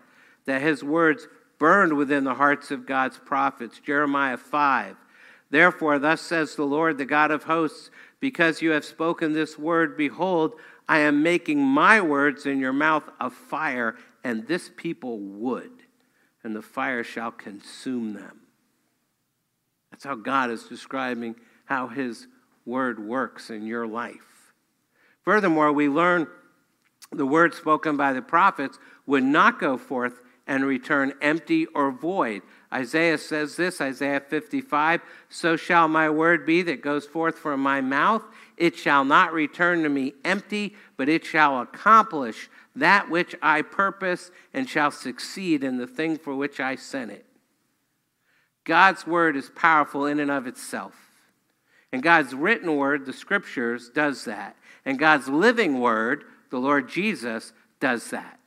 that 0.47 0.61
his 0.61 0.83
words 0.83 1.29
burned 1.57 1.93
within 1.93 2.25
the 2.25 2.35
hearts 2.35 2.73
of 2.73 2.85
God's 2.85 3.19
prophets. 3.19 3.79
Jeremiah 3.79 4.37
5. 4.37 4.97
Therefore, 5.51 6.01
thus 6.01 6.21
says 6.21 6.57
the 6.57 6.65
Lord, 6.65 6.99
the 6.99 7.05
God 7.05 7.31
of 7.31 7.45
hosts, 7.45 7.91
because 8.19 8.61
you 8.61 8.73
have 8.73 8.85
spoken 8.85 9.33
this 9.33 9.57
word, 9.57 9.97
behold, 9.97 10.55
I 10.89 10.99
am 10.99 11.23
making 11.23 11.61
my 11.61 12.01
words 12.01 12.45
in 12.45 12.59
your 12.59 12.73
mouth 12.73 13.05
a 13.21 13.31
fire, 13.31 13.97
and 14.25 14.47
this 14.47 14.71
people 14.77 15.19
wood, 15.19 15.71
and 16.45 16.55
the 16.55 16.63
fire 16.63 17.05
shall 17.05 17.31
consume 17.31 18.15
them. 18.15 18.41
That's 19.91 20.05
how 20.05 20.15
God 20.15 20.51
is 20.51 20.65
describing 20.65 21.37
how 21.65 21.89
his 21.89 22.27
word 22.65 23.05
works 23.05 23.51
in 23.51 23.67
your 23.67 23.87
life. 23.87 24.53
Furthermore, 25.23 25.73
we 25.73 25.89
learn 25.89 26.27
the 27.11 27.27
word 27.27 27.55
spoken 27.55 27.97
by 27.97 28.13
the 28.13 28.23
prophets 28.23 28.79
would 29.07 29.23
not 29.23 29.61
go 29.61 29.77
forth 29.77 30.21
and 30.47 30.65
return 30.65 31.13
empty 31.21 31.67
or 31.67 31.93
void. 31.93 32.43
Isaiah 32.73 33.19
says 33.19 33.57
this, 33.57 33.81
Isaiah 33.81 34.21
55 34.21 35.03
So 35.29 35.57
shall 35.57 35.89
my 35.89 36.11
word 36.11 36.47
be 36.47 36.63
that 36.63 36.83
goes 36.83 37.07
forth 37.07 37.39
from 37.39 37.61
my 37.61 37.81
mouth. 37.81 38.23
It 38.57 38.77
shall 38.77 39.05
not 39.05 39.33
return 39.33 39.83
to 39.83 39.89
me 39.89 40.15
empty, 40.25 40.75
but 40.97 41.09
it 41.09 41.25
shall 41.25 41.61
accomplish 41.61 42.49
that 42.77 43.11
which 43.11 43.35
I 43.43 43.63
purpose 43.63 44.31
and 44.55 44.69
shall 44.69 44.91
succeed 44.91 45.63
in 45.63 45.79
the 45.79 45.87
thing 45.87 46.19
for 46.19 46.35
which 46.35 46.61
I 46.61 46.77
sent 46.77 47.11
it. 47.11 47.27
God's 48.65 49.07
word 49.07 49.37
is 49.37 49.51
powerful 49.55 50.07
in 50.07 50.21
and 50.21 50.31
of 50.31 50.47
itself. 50.47 50.95
And 51.93 52.03
God's 52.03 52.33
written 52.33 52.77
word, 52.77 53.05
the 53.05 53.13
scriptures, 53.13 53.91
does 53.91 54.25
that. 54.25 54.57
And 54.85 54.99
God's 54.99 55.29
living 55.29 55.81
word, 55.81 56.25
the 56.51 56.59
Lord 56.59 56.89
Jesus, 56.89 57.53
does 57.81 58.11
that. 58.11 58.39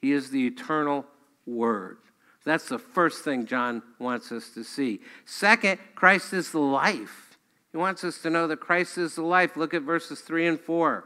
He 0.00 0.12
is 0.12 0.30
the 0.30 0.46
eternal 0.46 1.06
word. 1.46 1.98
That's 2.44 2.68
the 2.68 2.78
first 2.78 3.24
thing 3.24 3.46
John 3.46 3.82
wants 3.98 4.32
us 4.32 4.48
to 4.54 4.64
see. 4.64 5.00
Second, 5.26 5.78
Christ 5.94 6.32
is 6.32 6.50
the 6.50 6.60
life. 6.60 7.36
He 7.72 7.76
wants 7.76 8.02
us 8.04 8.18
to 8.22 8.30
know 8.30 8.46
that 8.46 8.60
Christ 8.60 8.96
is 8.96 9.16
the 9.16 9.22
life. 9.22 9.56
Look 9.56 9.74
at 9.74 9.82
verses 9.82 10.20
3 10.20 10.46
and 10.46 10.60
4. 10.60 11.04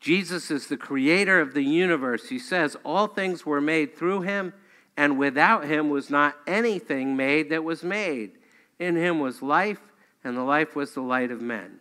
Jesus 0.00 0.50
is 0.50 0.66
the 0.66 0.76
creator 0.76 1.40
of 1.40 1.54
the 1.54 1.62
universe. 1.62 2.28
He 2.28 2.38
says, 2.38 2.76
All 2.84 3.06
things 3.06 3.46
were 3.46 3.60
made 3.60 3.96
through 3.96 4.22
him, 4.22 4.52
and 4.96 5.18
without 5.18 5.64
him 5.64 5.90
was 5.90 6.10
not 6.10 6.36
anything 6.46 7.16
made 7.16 7.50
that 7.50 7.64
was 7.64 7.82
made. 7.82 8.32
In 8.78 8.96
him 8.96 9.20
was 9.20 9.42
life, 9.42 9.80
and 10.22 10.36
the 10.36 10.42
life 10.42 10.76
was 10.76 10.92
the 10.92 11.00
light 11.00 11.30
of 11.30 11.40
men. 11.40 11.80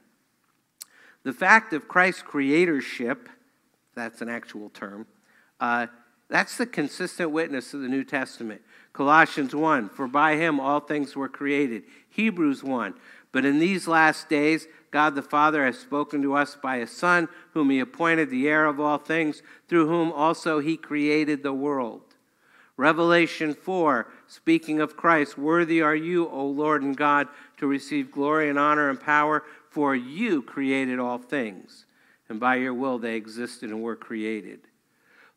The 1.23 1.33
fact 1.33 1.73
of 1.73 1.87
Christ's 1.87 2.21
creatorship, 2.21 3.27
that's 3.95 4.21
an 4.21 4.29
actual 4.29 4.69
term, 4.69 5.07
uh, 5.59 5.87
that's 6.29 6.57
the 6.57 6.65
consistent 6.65 7.31
witness 7.31 7.73
of 7.73 7.81
the 7.81 7.87
New 7.87 8.03
Testament. 8.03 8.61
Colossians 8.93 9.53
1, 9.53 9.89
for 9.89 10.07
by 10.07 10.35
him 10.35 10.59
all 10.59 10.79
things 10.79 11.15
were 11.15 11.29
created. 11.29 11.83
Hebrews 12.09 12.63
1, 12.63 12.93
but 13.31 13.45
in 13.45 13.59
these 13.59 13.87
last 13.87 14.29
days, 14.29 14.67
God 14.95 15.13
the 15.13 15.21
Father 15.21 15.65
has 15.65 15.77
spoken 15.77 16.21
to 16.21 16.35
us 16.35 16.55
by 16.55 16.77
a 16.77 16.87
Son, 16.87 17.27
whom 17.51 17.69
he 17.69 17.81
appointed 17.81 18.29
the 18.29 18.47
heir 18.47 18.65
of 18.65 18.79
all 18.79 18.97
things, 18.97 19.43
through 19.67 19.89
whom 19.89 20.09
also 20.09 20.59
he 20.59 20.77
created 20.77 21.43
the 21.43 21.51
world. 21.51 22.15
Revelation 22.77 23.53
4, 23.53 24.07
speaking 24.25 24.79
of 24.79 24.95
Christ, 24.95 25.37
worthy 25.37 25.81
are 25.81 25.97
you, 25.97 26.29
O 26.29 26.45
Lord 26.45 26.81
and 26.81 26.95
God, 26.95 27.27
to 27.57 27.67
receive 27.67 28.09
glory 28.09 28.49
and 28.49 28.57
honor 28.57 28.89
and 28.89 28.97
power, 28.97 29.43
for 29.69 29.93
you 29.93 30.41
created 30.41 30.97
all 30.97 31.17
things, 31.17 31.83
and 32.29 32.39
by 32.39 32.55
your 32.55 32.73
will 32.73 32.97
they 32.97 33.17
existed 33.17 33.71
and 33.71 33.83
were 33.83 33.97
created. 33.97 34.61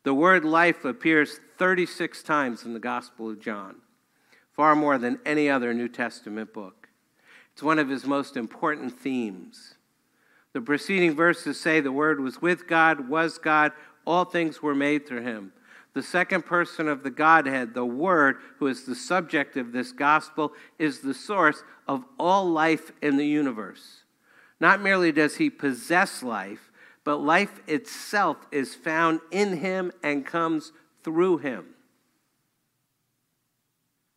The 0.05 0.15
word 0.15 0.45
life 0.45 0.85
appears 0.85 1.41
36 1.59 2.23
times 2.23 2.63
in 2.63 2.75
the 2.75 2.79
Gospel 2.79 3.31
of 3.31 3.41
John, 3.41 3.75
far 4.53 4.77
more 4.77 4.99
than 4.99 5.19
any 5.27 5.51
other 5.51 5.75
New 5.75 5.89
Testament 5.89 6.55
book. 6.55 6.78
It's 7.59 7.63
one 7.65 7.81
of 7.81 7.89
his 7.89 8.07
most 8.07 8.37
important 8.37 9.01
themes. 9.01 9.75
The 10.53 10.61
preceding 10.61 11.17
verses 11.17 11.59
say 11.59 11.81
the 11.81 11.91
Word 11.91 12.21
was 12.21 12.41
with 12.41 12.69
God, 12.69 13.09
was 13.09 13.37
God, 13.37 13.73
all 14.07 14.25
things 14.25 14.63
were 14.63 14.77
made 14.77 15.09
through 15.09 15.23
him. 15.23 15.53
The 15.93 16.05
second 16.05 16.47
person 16.47 16.87
of 16.87 17.03
the 17.03 17.11
Godhead, 17.11 17.75
the 17.75 17.85
Word, 17.85 18.37
who 18.61 18.69
is 18.69 18.85
the 18.85 18.95
subject 18.95 19.57
of 19.57 19.73
this 19.73 19.91
gospel, 19.91 20.53
is 20.79 21.01
the 21.01 21.13
source 21.13 21.65
of 21.89 22.05
all 22.17 22.49
life 22.49 22.93
in 23.03 23.17
the 23.17 23.27
universe. 23.27 24.05
Not 24.61 24.81
merely 24.81 25.11
does 25.11 25.39
he 25.39 25.51
possess 25.51 26.23
life, 26.23 26.71
but 27.03 27.17
life 27.17 27.61
itself 27.67 28.37
is 28.53 28.77
found 28.77 29.19
in 29.33 29.57
him 29.57 29.91
and 30.05 30.25
comes 30.25 30.71
through 31.03 31.39
him. 31.39 31.75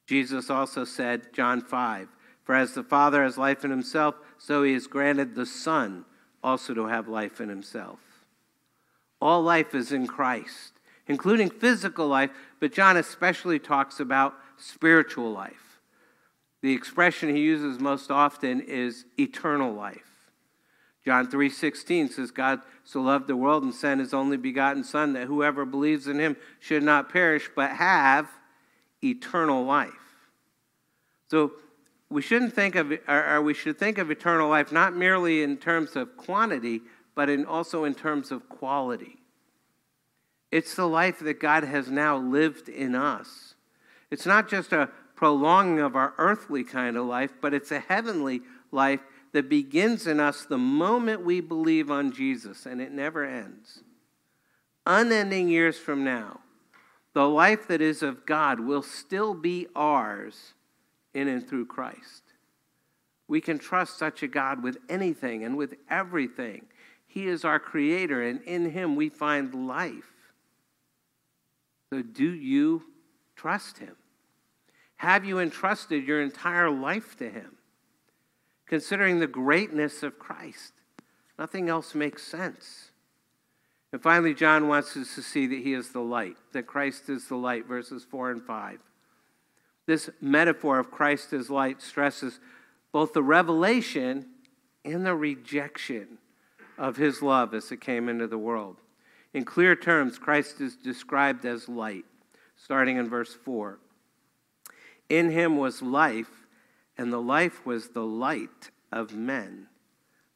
Jesus 0.05 0.51
also 0.51 0.85
said, 0.85 1.33
John 1.33 1.59
5, 1.59 2.07
For 2.43 2.55
as 2.55 2.73
the 2.73 2.83
Father 2.83 3.23
has 3.23 3.37
life 3.37 3.63
in 3.63 3.71
himself, 3.71 4.15
so 4.37 4.63
he 4.63 4.73
has 4.73 4.87
granted 4.87 5.35
the 5.35 5.45
Son 5.45 6.05
also 6.43 6.73
to 6.73 6.87
have 6.87 7.07
life 7.07 7.39
in 7.39 7.49
himself. 7.49 7.99
All 9.21 9.41
life 9.43 9.75
is 9.75 9.91
in 9.91 10.07
Christ, 10.07 10.73
including 11.07 11.49
physical 11.49 12.07
life, 12.07 12.31
but 12.59 12.73
John 12.73 12.97
especially 12.97 13.59
talks 13.59 13.99
about 13.99 14.33
spiritual 14.57 15.31
life. 15.31 15.79
The 16.61 16.73
expression 16.73 17.35
he 17.35 17.41
uses 17.41 17.79
most 17.79 18.11
often 18.11 18.61
is 18.61 19.05
eternal 19.19 19.73
life. 19.73 20.11
John 21.03 21.27
3:16 21.27 22.09
says 22.09 22.29
God 22.29 22.61
so 22.83 23.01
loved 23.01 23.27
the 23.27 23.35
world 23.35 23.63
and 23.63 23.73
sent 23.73 23.99
his 23.99 24.13
only 24.13 24.37
begotten 24.37 24.83
son 24.83 25.13
that 25.13 25.27
whoever 25.27 25.65
believes 25.65 26.07
in 26.07 26.19
him 26.19 26.37
should 26.59 26.83
not 26.83 27.09
perish 27.09 27.49
but 27.55 27.71
have 27.71 28.29
eternal 29.03 29.65
life. 29.65 30.27
So 31.29 31.53
we 32.11 32.21
shouldn't 32.21 32.53
think 32.53 32.75
of, 32.75 32.91
or 33.07 33.41
we 33.41 33.53
should 33.53 33.79
think 33.79 33.97
of 33.97 34.11
eternal 34.11 34.49
life 34.49 34.71
not 34.71 34.95
merely 34.95 35.43
in 35.43 35.55
terms 35.55 35.95
of 35.95 36.17
quantity, 36.17 36.81
but 37.15 37.29
in 37.29 37.45
also 37.45 37.85
in 37.85 37.95
terms 37.95 38.31
of 38.31 38.49
quality. 38.49 39.17
It's 40.51 40.75
the 40.75 40.87
life 40.87 41.19
that 41.19 41.39
God 41.39 41.63
has 41.63 41.89
now 41.89 42.17
lived 42.17 42.67
in 42.67 42.95
us. 42.95 43.55
It's 44.11 44.25
not 44.25 44.49
just 44.49 44.73
a 44.73 44.89
prolonging 45.15 45.79
of 45.79 45.95
our 45.95 46.13
earthly 46.17 46.65
kind 46.65 46.97
of 46.97 47.05
life, 47.05 47.31
but 47.39 47.53
it's 47.53 47.71
a 47.71 47.79
heavenly 47.79 48.41
life 48.73 48.99
that 49.31 49.47
begins 49.47 50.05
in 50.05 50.19
us 50.19 50.43
the 50.43 50.57
moment 50.57 51.23
we 51.23 51.39
believe 51.39 51.89
on 51.89 52.11
Jesus, 52.11 52.65
and 52.65 52.81
it 52.81 52.91
never 52.91 53.23
ends. 53.23 53.83
Unending 54.85 55.47
years 55.47 55.77
from 55.77 56.03
now, 56.03 56.41
the 57.13 57.29
life 57.29 57.67
that 57.69 57.81
is 57.81 58.03
of 58.03 58.25
God 58.25 58.59
will 58.59 58.83
still 58.83 59.33
be 59.33 59.67
ours 59.75 60.55
in 61.13 61.27
and 61.27 61.47
through 61.47 61.65
Christ. 61.65 62.23
We 63.27 63.41
can 63.41 63.59
trust 63.59 63.97
such 63.97 64.23
a 64.23 64.27
God 64.27 64.61
with 64.61 64.77
anything 64.89 65.43
and 65.43 65.55
with 65.55 65.75
everything. 65.89 66.65
He 67.07 67.27
is 67.27 67.45
our 67.45 67.59
creator, 67.59 68.21
and 68.21 68.41
in 68.43 68.71
him 68.71 68.95
we 68.95 69.09
find 69.09 69.67
life. 69.67 70.11
So, 71.89 72.01
do 72.01 72.33
you 72.33 72.83
trust 73.35 73.77
him? 73.77 73.95
Have 74.97 75.25
you 75.25 75.39
entrusted 75.39 76.05
your 76.05 76.21
entire 76.21 76.69
life 76.69 77.17
to 77.17 77.29
him? 77.29 77.57
Considering 78.65 79.19
the 79.19 79.27
greatness 79.27 80.03
of 80.03 80.19
Christ, 80.19 80.73
nothing 81.39 81.69
else 81.69 81.95
makes 81.95 82.23
sense. 82.23 82.91
And 83.91 84.01
finally, 84.01 84.33
John 84.33 84.67
wants 84.67 84.95
us 84.95 85.15
to 85.15 85.21
see 85.21 85.47
that 85.47 85.59
he 85.59 85.73
is 85.73 85.89
the 85.89 85.99
light, 85.99 86.37
that 86.53 86.67
Christ 86.67 87.09
is 87.09 87.27
the 87.27 87.35
light, 87.35 87.65
verses 87.65 88.05
4 88.09 88.31
and 88.31 88.43
5. 88.43 88.79
This 89.91 90.09
metaphor 90.21 90.79
of 90.79 90.89
Christ 90.89 91.33
as 91.33 91.49
light 91.49 91.81
stresses 91.81 92.39
both 92.93 93.11
the 93.11 93.21
revelation 93.21 94.25
and 94.85 95.05
the 95.05 95.17
rejection 95.17 96.17
of 96.77 96.95
his 96.95 97.21
love 97.21 97.53
as 97.53 97.73
it 97.73 97.81
came 97.81 98.07
into 98.07 98.25
the 98.25 98.37
world. 98.37 98.77
In 99.33 99.43
clear 99.43 99.75
terms, 99.75 100.17
Christ 100.17 100.61
is 100.61 100.77
described 100.77 101.45
as 101.45 101.67
light, 101.67 102.05
starting 102.55 102.95
in 102.95 103.09
verse 103.09 103.33
4. 103.33 103.79
In 105.09 105.29
him 105.29 105.57
was 105.57 105.81
life, 105.81 106.47
and 106.97 107.11
the 107.11 107.21
life 107.21 107.65
was 107.65 107.89
the 107.89 108.05
light 108.05 108.71
of 108.93 109.13
men. 109.13 109.67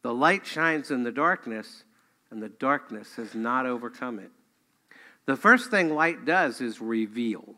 The 0.01 0.13
light 0.13 0.45
shines 0.45 0.91
in 0.91 1.03
the 1.03 1.13
darkness, 1.13 1.85
and 2.29 2.43
the 2.43 2.49
darkness 2.49 3.15
has 3.15 3.33
not 3.33 3.65
overcome 3.65 4.19
it. 4.19 4.31
The 5.25 5.37
first 5.37 5.71
thing 5.71 5.95
light 5.95 6.25
does 6.25 6.59
is 6.59 6.81
reveal. 6.81 7.55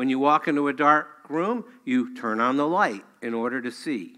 When 0.00 0.08
you 0.08 0.18
walk 0.18 0.48
into 0.48 0.66
a 0.68 0.72
dark 0.72 1.08
room, 1.28 1.62
you 1.84 2.14
turn 2.14 2.40
on 2.40 2.56
the 2.56 2.66
light 2.66 3.04
in 3.20 3.34
order 3.34 3.60
to 3.60 3.70
see. 3.70 4.16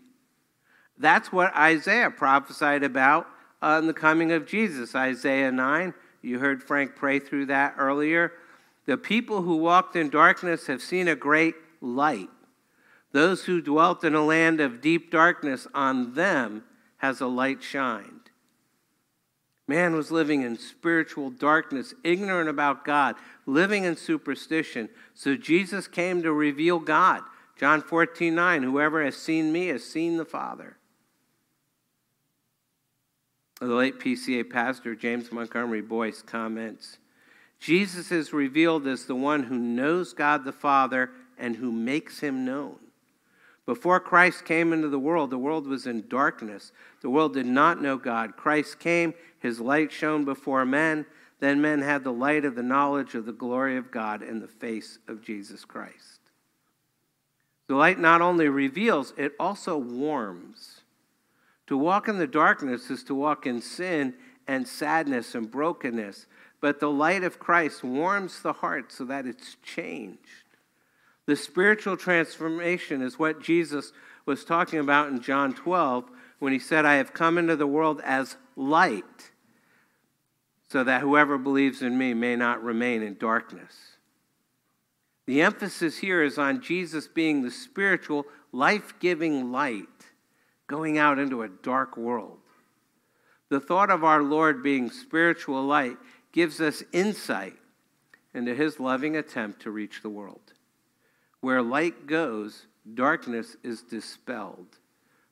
That's 0.96 1.32
what 1.32 1.52
Isaiah 1.56 2.08
prophesied 2.08 2.84
about 2.84 3.26
uh, 3.60 3.78
on 3.78 3.88
the 3.88 3.92
coming 3.92 4.30
of 4.30 4.46
Jesus. 4.46 4.94
Isaiah 4.94 5.50
9, 5.50 5.92
you 6.22 6.38
heard 6.38 6.62
Frank 6.62 6.94
pray 6.94 7.18
through 7.18 7.46
that 7.46 7.74
earlier. 7.78 8.30
The 8.86 8.96
people 8.96 9.42
who 9.42 9.56
walked 9.56 9.96
in 9.96 10.08
darkness 10.08 10.68
have 10.68 10.82
seen 10.82 11.08
a 11.08 11.16
great 11.16 11.56
light. 11.80 12.30
Those 13.10 13.46
who 13.46 13.60
dwelt 13.60 14.04
in 14.04 14.14
a 14.14 14.24
land 14.24 14.60
of 14.60 14.80
deep 14.80 15.10
darkness, 15.10 15.66
on 15.74 16.14
them 16.14 16.62
has 16.98 17.20
a 17.20 17.26
light 17.26 17.60
shined. 17.60 18.21
Man 19.68 19.94
was 19.94 20.10
living 20.10 20.42
in 20.42 20.58
spiritual 20.58 21.30
darkness, 21.30 21.94
ignorant 22.02 22.48
about 22.48 22.84
God, 22.84 23.14
living 23.46 23.84
in 23.84 23.96
superstition. 23.96 24.88
So 25.14 25.36
Jesus 25.36 25.86
came 25.86 26.22
to 26.22 26.32
reveal 26.32 26.78
God. 26.78 27.22
John 27.58 27.80
14, 27.80 28.34
9, 28.34 28.62
whoever 28.62 29.04
has 29.04 29.16
seen 29.16 29.52
me 29.52 29.68
has 29.68 29.84
seen 29.84 30.16
the 30.16 30.24
Father. 30.24 30.76
The 33.60 33.68
late 33.68 34.00
PCA 34.00 34.50
pastor 34.50 34.96
James 34.96 35.30
Montgomery 35.30 35.82
Boice 35.82 36.20
comments 36.20 36.98
Jesus 37.60 38.10
is 38.10 38.32
revealed 38.32 38.88
as 38.88 39.04
the 39.04 39.14
one 39.14 39.44
who 39.44 39.56
knows 39.56 40.12
God 40.12 40.44
the 40.44 40.50
Father 40.50 41.10
and 41.38 41.54
who 41.54 41.70
makes 41.70 42.18
him 42.18 42.44
known. 42.44 42.78
Before 43.64 44.00
Christ 44.00 44.44
came 44.44 44.72
into 44.72 44.88
the 44.88 44.98
world, 44.98 45.30
the 45.30 45.38
world 45.38 45.68
was 45.68 45.86
in 45.86 46.08
darkness. 46.08 46.72
The 47.02 47.10
world 47.10 47.34
did 47.34 47.46
not 47.46 47.80
know 47.80 47.96
God. 47.96 48.36
Christ 48.36 48.80
came, 48.80 49.14
his 49.42 49.60
light 49.60 49.92
shone 49.92 50.24
before 50.24 50.64
men. 50.64 51.04
Then 51.40 51.60
men 51.60 51.82
had 51.82 52.04
the 52.04 52.12
light 52.12 52.44
of 52.44 52.54
the 52.54 52.62
knowledge 52.62 53.16
of 53.16 53.26
the 53.26 53.32
glory 53.32 53.76
of 53.76 53.90
God 53.90 54.22
in 54.22 54.38
the 54.38 54.48
face 54.48 55.00
of 55.08 55.20
Jesus 55.20 55.64
Christ. 55.64 56.20
The 57.66 57.74
light 57.74 57.98
not 57.98 58.20
only 58.20 58.48
reveals, 58.48 59.12
it 59.16 59.32
also 59.40 59.76
warms. 59.76 60.82
To 61.66 61.76
walk 61.76 62.06
in 62.06 62.18
the 62.18 62.26
darkness 62.26 62.90
is 62.90 63.02
to 63.04 63.14
walk 63.14 63.46
in 63.46 63.60
sin 63.60 64.14
and 64.46 64.66
sadness 64.68 65.34
and 65.34 65.50
brokenness. 65.50 66.26
But 66.60 66.78
the 66.78 66.90
light 66.90 67.24
of 67.24 67.40
Christ 67.40 67.82
warms 67.82 68.42
the 68.42 68.52
heart 68.52 68.92
so 68.92 69.04
that 69.06 69.26
it's 69.26 69.56
changed. 69.64 70.20
The 71.26 71.34
spiritual 71.34 71.96
transformation 71.96 73.02
is 73.02 73.18
what 73.18 73.42
Jesus 73.42 73.92
was 74.26 74.44
talking 74.44 74.78
about 74.78 75.08
in 75.08 75.20
John 75.20 75.52
12 75.52 76.10
when 76.38 76.52
he 76.52 76.58
said, 76.58 76.84
I 76.84 76.94
have 76.94 77.12
come 77.12 77.38
into 77.38 77.56
the 77.56 77.66
world 77.66 78.00
as 78.04 78.36
light, 78.56 79.30
so 80.72 80.82
that 80.82 81.02
whoever 81.02 81.36
believes 81.36 81.82
in 81.82 81.98
me 81.98 82.14
may 82.14 82.34
not 82.34 82.64
remain 82.64 83.02
in 83.02 83.14
darkness. 83.18 83.98
The 85.26 85.42
emphasis 85.42 85.98
here 85.98 86.22
is 86.22 86.38
on 86.38 86.62
Jesus 86.62 87.06
being 87.06 87.42
the 87.42 87.50
spiritual, 87.50 88.24
life 88.52 88.94
giving 88.98 89.52
light 89.52 89.84
going 90.66 90.96
out 90.96 91.18
into 91.18 91.42
a 91.42 91.48
dark 91.50 91.98
world. 91.98 92.38
The 93.50 93.60
thought 93.60 93.90
of 93.90 94.02
our 94.02 94.22
Lord 94.22 94.62
being 94.62 94.90
spiritual 94.90 95.62
light 95.62 95.98
gives 96.32 96.58
us 96.58 96.82
insight 96.90 97.58
into 98.32 98.54
his 98.54 98.80
loving 98.80 99.14
attempt 99.14 99.60
to 99.62 99.70
reach 99.70 100.00
the 100.00 100.08
world. 100.08 100.54
Where 101.42 101.60
light 101.60 102.06
goes, 102.06 102.64
darkness 102.94 103.58
is 103.62 103.82
dispelled, 103.82 104.78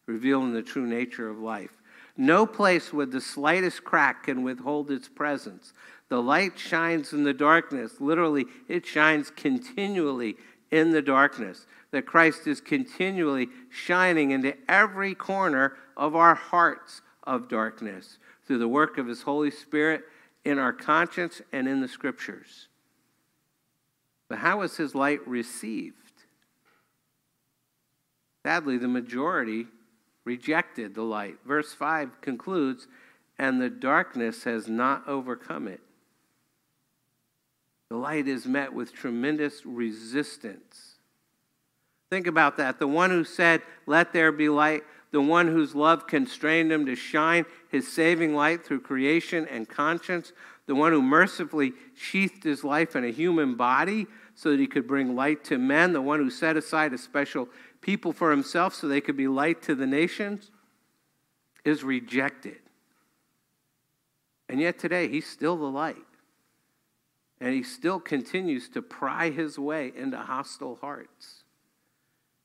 revealing 0.05 0.53
the 0.53 0.61
true 0.61 0.87
nature 0.87 1.31
of 1.31 1.39
life. 1.39 1.80
No 2.17 2.47
place 2.47 2.93
with 2.93 3.13
the 3.13 3.21
slightest 3.21 3.85
crack 3.85 4.25
can 4.25 4.43
withhold 4.43 4.91
its 4.91 5.09
presence. 5.09 5.73
The 6.09 6.21
light 6.21 6.59
shines 6.59 7.13
in 7.13 7.25
the 7.25 7.33
darkness. 7.33 8.01
Literally, 8.01 8.47
it 8.69 8.85
shines 8.85 9.31
continually 9.31 10.37
in 10.71 10.91
the 10.91 11.03
darkness. 11.03 11.67
That 11.93 12.07
Christ 12.07 12.47
is 12.47 12.61
continually 12.61 13.49
shining 13.69 14.31
into 14.31 14.55
every 14.69 15.15
corner 15.15 15.77
of 15.97 16.15
our 16.15 16.35
hearts 16.35 17.03
of 17.25 17.49
darkness 17.49 18.19
through 18.47 18.59
the 18.59 18.69
work 18.69 18.99
of 18.99 19.07
His 19.07 19.23
Holy 19.23 19.51
Spirit 19.51 20.05
in 20.45 20.59
our 20.59 20.73
conscience 20.73 21.43
and 21.53 21.69
in 21.69 21.81
the 21.81 21.89
Scriptures. 21.89 22.69
But 24.29 24.39
how 24.39 24.63
is 24.63 24.77
His 24.77 24.95
light 24.95 25.27
received? 25.27 25.97
Sadly, 28.45 28.79
the 28.79 28.89
majority 28.89 29.67
rejected 30.25 30.95
the 30.95 31.03
light. 31.03 31.37
Verse 31.47 31.73
5 31.73 32.21
concludes, 32.21 32.87
and 33.39 33.61
the 33.61 33.71
darkness 33.71 34.45
has 34.45 34.69
not 34.69 35.09
overcome 35.09 35.67
it. 35.67 35.81
The 37.89 37.97
light 37.97 38.29
is 38.29 38.47
met 38.47 38.73
with 38.73 38.93
tremendous 38.93 39.67
resistance. 39.67 40.97
Think 42.11 42.27
about 42.27 42.57
that. 42.59 42.79
The 42.79 42.87
one 42.87 43.11
who 43.11 43.25
said, 43.25 43.63
Let 43.87 44.13
there 44.13 44.31
be 44.31 44.49
light, 44.49 44.85
the 45.11 45.21
one 45.21 45.49
whose 45.49 45.75
love 45.75 46.07
constrained 46.07 46.71
him 46.71 46.87
to 46.87 46.95
shine 46.95 47.47
his 47.69 47.91
saving 47.93 48.35
light 48.35 48.65
through 48.65 48.81
creation 48.81 49.47
and 49.49 49.69
conscience, 49.69 50.33
the 50.67 50.75
one 50.75 50.93
who 50.93 51.03
mercifully 51.03 51.73
sheathed 51.97 52.45
his 52.45 52.63
life 52.63 52.95
in 52.95 53.05
a 53.05 53.11
human 53.11 53.57
body 53.57 54.07
so 54.41 54.53
that 54.53 54.59
he 54.59 54.67
could 54.67 54.89
bring 54.89 55.15
light 55.15 55.45
to 55.45 55.59
men, 55.59 55.93
the 55.93 56.01
one 56.01 56.19
who 56.19 56.31
set 56.31 56.57
aside 56.57 56.95
a 56.95 56.99
special 56.99 57.47
people 57.83 58.11
for 58.11 58.31
himself 58.31 58.75
so 58.75 58.89
they 58.89 59.03
could 59.03 59.15
be 59.17 59.29
light 59.29 59.61
to 59.61 59.75
the 59.75 59.87
nations, 59.87 60.51
is 61.63 61.85
rejected. 61.85 62.57
And 64.49 64.59
yet 64.59 64.79
today, 64.79 65.09
he's 65.09 65.27
still 65.27 65.59
the 65.59 65.67
light. 65.67 66.07
And 67.39 67.53
he 67.53 67.63
still 67.63 68.01
continues 68.01 68.71
to 68.71 68.81
pry 68.81 69.29
his 69.29 69.59
way 69.59 69.93
into 69.95 70.17
hostile 70.17 70.79
hearts. 70.81 71.45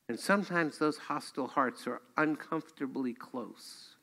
And 0.10 0.20
sometimes 0.20 0.78
those 0.78 0.98
hostile 0.98 1.48
hearts 1.48 1.88
are 1.88 2.02
uncomfortably 2.18 3.14
close. 3.14 3.96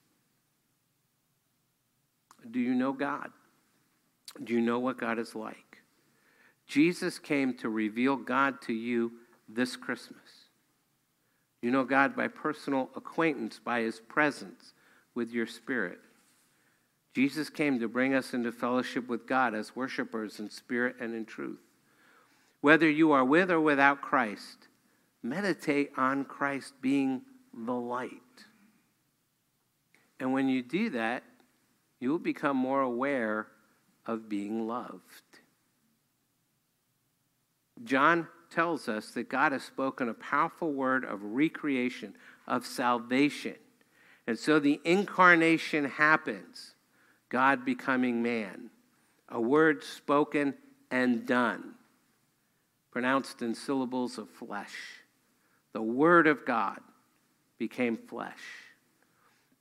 Do 2.51 2.59
you 2.59 2.75
know 2.75 2.95
God? 2.95 3.33
Do 4.43 4.55
you 4.55 4.63
know 4.63 4.79
what 4.79 4.97
God 4.97 5.19
is 5.19 5.35
like? 5.35 5.72
Jesus 6.73 7.19
came 7.19 7.53
to 7.59 7.69
reveal 7.69 8.17
God 8.17 8.63
to 8.63 8.73
you 8.73 9.13
this 9.47 9.77
Christmas. 9.77 10.47
You 11.61 11.71
know 11.71 11.85
God 11.85 12.17
by 12.17 12.29
personal 12.29 12.89
acquaintance, 12.97 13.61
by 13.63 13.81
his 13.81 14.01
presence 14.01 14.73
with 15.15 15.31
your 15.33 15.47
spirit. 15.47 15.99
Jesus 17.15 17.51
came 17.51 17.79
to 17.79 17.89
bring 17.89 18.15
us 18.15 18.33
into 18.33 18.51
fellowship 18.51 19.07
with 19.07 19.27
God 19.27 19.55
as 19.55 19.77
worshipers 19.77 20.41
in 20.41 20.49
spirit 20.49 20.97
and 20.99 21.15
in 21.15 21.27
truth. 21.27 21.61
Whether 22.63 22.89
you 22.89 23.13
are 23.13 23.25
with 23.25 23.51
or 23.51 23.61
without 23.61 24.01
Christ, 24.01 24.69
meditate 25.23 25.93
on 25.99 26.25
Christ 26.25 26.73
being 26.81 27.21
the 27.53 27.75
light. 27.75 28.13
And 30.19 30.33
when 30.33 30.49
you 30.49 30.63
do 30.63 30.89
that, 30.89 31.23
you 32.01 32.09
will 32.09 32.19
become 32.19 32.57
more 32.57 32.81
aware 32.81 33.49
of 34.07 34.31
being 34.31 34.67
loved. 34.67 35.32
John 37.85 38.29
tells 38.51 38.89
us 38.89 39.11
that 39.13 39.29
God 39.29 39.53
has 39.53 39.63
spoken 39.63 40.09
a 40.09 40.15
powerful 40.15 40.73
word 40.73 41.05
of 41.05 41.23
recreation, 41.23 42.15
of 42.47 42.67
salvation. 42.67 43.55
And 44.27 44.39
so 44.39 44.59
the 44.59 44.81
incarnation 44.85 45.85
happens, 45.87 46.75
God 47.29 47.65
becoming 47.65 48.23
man, 48.23 48.71
a 49.29 49.41
word 49.41 49.83
spoken 49.83 50.55
and 50.91 51.27
done, 51.27 51.75
pronounced 52.91 53.41
in 53.43 53.55
syllables 53.55 54.19
of 54.19 54.29
flesh. 54.29 54.77
The 55.73 55.83
Word 55.83 56.27
of 56.27 56.45
God 56.45 56.81
became 57.59 57.97
flesh. 57.97 58.43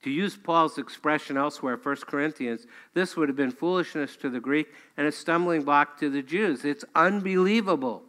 To 0.04 0.10
use 0.10 0.36
Paul's 0.36 0.78
expression 0.78 1.38
elsewhere, 1.38 1.80
1 1.82 1.96
Corinthians, 2.08 2.66
this 2.94 3.16
would 3.16 3.30
have 3.30 3.36
been 3.36 3.52
foolishness 3.52 4.16
to 4.18 4.30
the 4.30 4.40
Greek 4.40 4.68
and 4.98 5.06
a 5.06 5.12
stumbling 5.12 5.64
block 5.64 6.00
to 6.00 6.10
the 6.10 6.24
Jews. 6.24 6.66
It's 6.66 6.84
unbelievable. 6.96 8.04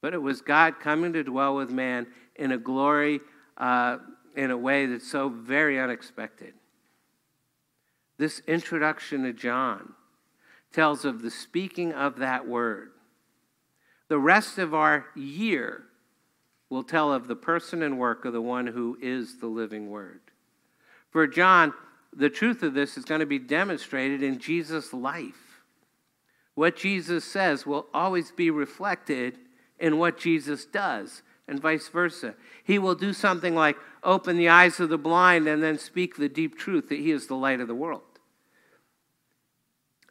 But 0.00 0.12
it 0.12 0.22
was 0.22 0.40
God 0.40 0.80
coming 0.80 1.12
to 1.12 1.22
dwell 1.22 1.54
with 1.54 1.70
man 1.70 2.08
in 2.34 2.50
a 2.50 2.58
glory, 2.58 3.20
uh, 3.56 3.98
in 4.34 4.50
a 4.50 4.56
way 4.56 4.86
that's 4.86 5.08
so 5.08 5.28
very 5.28 5.78
unexpected. 5.78 6.54
This 8.18 8.40
introduction 8.48 9.22
to 9.22 9.32
John 9.32 9.92
tells 10.72 11.04
of 11.04 11.22
the 11.22 11.30
speaking 11.30 11.92
of 11.92 12.16
that 12.16 12.48
word. 12.48 12.90
The 14.08 14.18
rest 14.18 14.58
of 14.58 14.74
our 14.74 15.06
year 15.14 15.84
will 16.70 16.82
tell 16.82 17.12
of 17.12 17.28
the 17.28 17.36
person 17.36 17.82
and 17.82 17.98
work 17.98 18.24
of 18.24 18.32
the 18.32 18.42
one 18.42 18.66
who 18.66 18.98
is 19.00 19.38
the 19.38 19.46
living 19.46 19.88
word. 19.88 20.20
For 21.12 21.26
John, 21.26 21.74
the 22.12 22.30
truth 22.30 22.62
of 22.62 22.74
this 22.74 22.96
is 22.96 23.04
going 23.04 23.20
to 23.20 23.26
be 23.26 23.38
demonstrated 23.38 24.22
in 24.22 24.38
Jesus' 24.38 24.92
life. 24.92 25.60
What 26.54 26.76
Jesus 26.76 27.24
says 27.24 27.66
will 27.66 27.86
always 27.94 28.32
be 28.32 28.50
reflected 28.50 29.38
in 29.78 29.98
what 29.98 30.18
Jesus 30.18 30.64
does, 30.64 31.22
and 31.48 31.60
vice 31.60 31.88
versa. 31.88 32.34
He 32.64 32.78
will 32.78 32.94
do 32.94 33.12
something 33.12 33.54
like 33.54 33.76
open 34.02 34.36
the 34.36 34.48
eyes 34.48 34.80
of 34.80 34.88
the 34.88 34.98
blind 34.98 35.46
and 35.46 35.62
then 35.62 35.78
speak 35.78 36.16
the 36.16 36.28
deep 36.28 36.56
truth 36.56 36.88
that 36.88 36.98
he 36.98 37.10
is 37.10 37.26
the 37.26 37.34
light 37.34 37.60
of 37.60 37.68
the 37.68 37.74
world. 37.74 38.02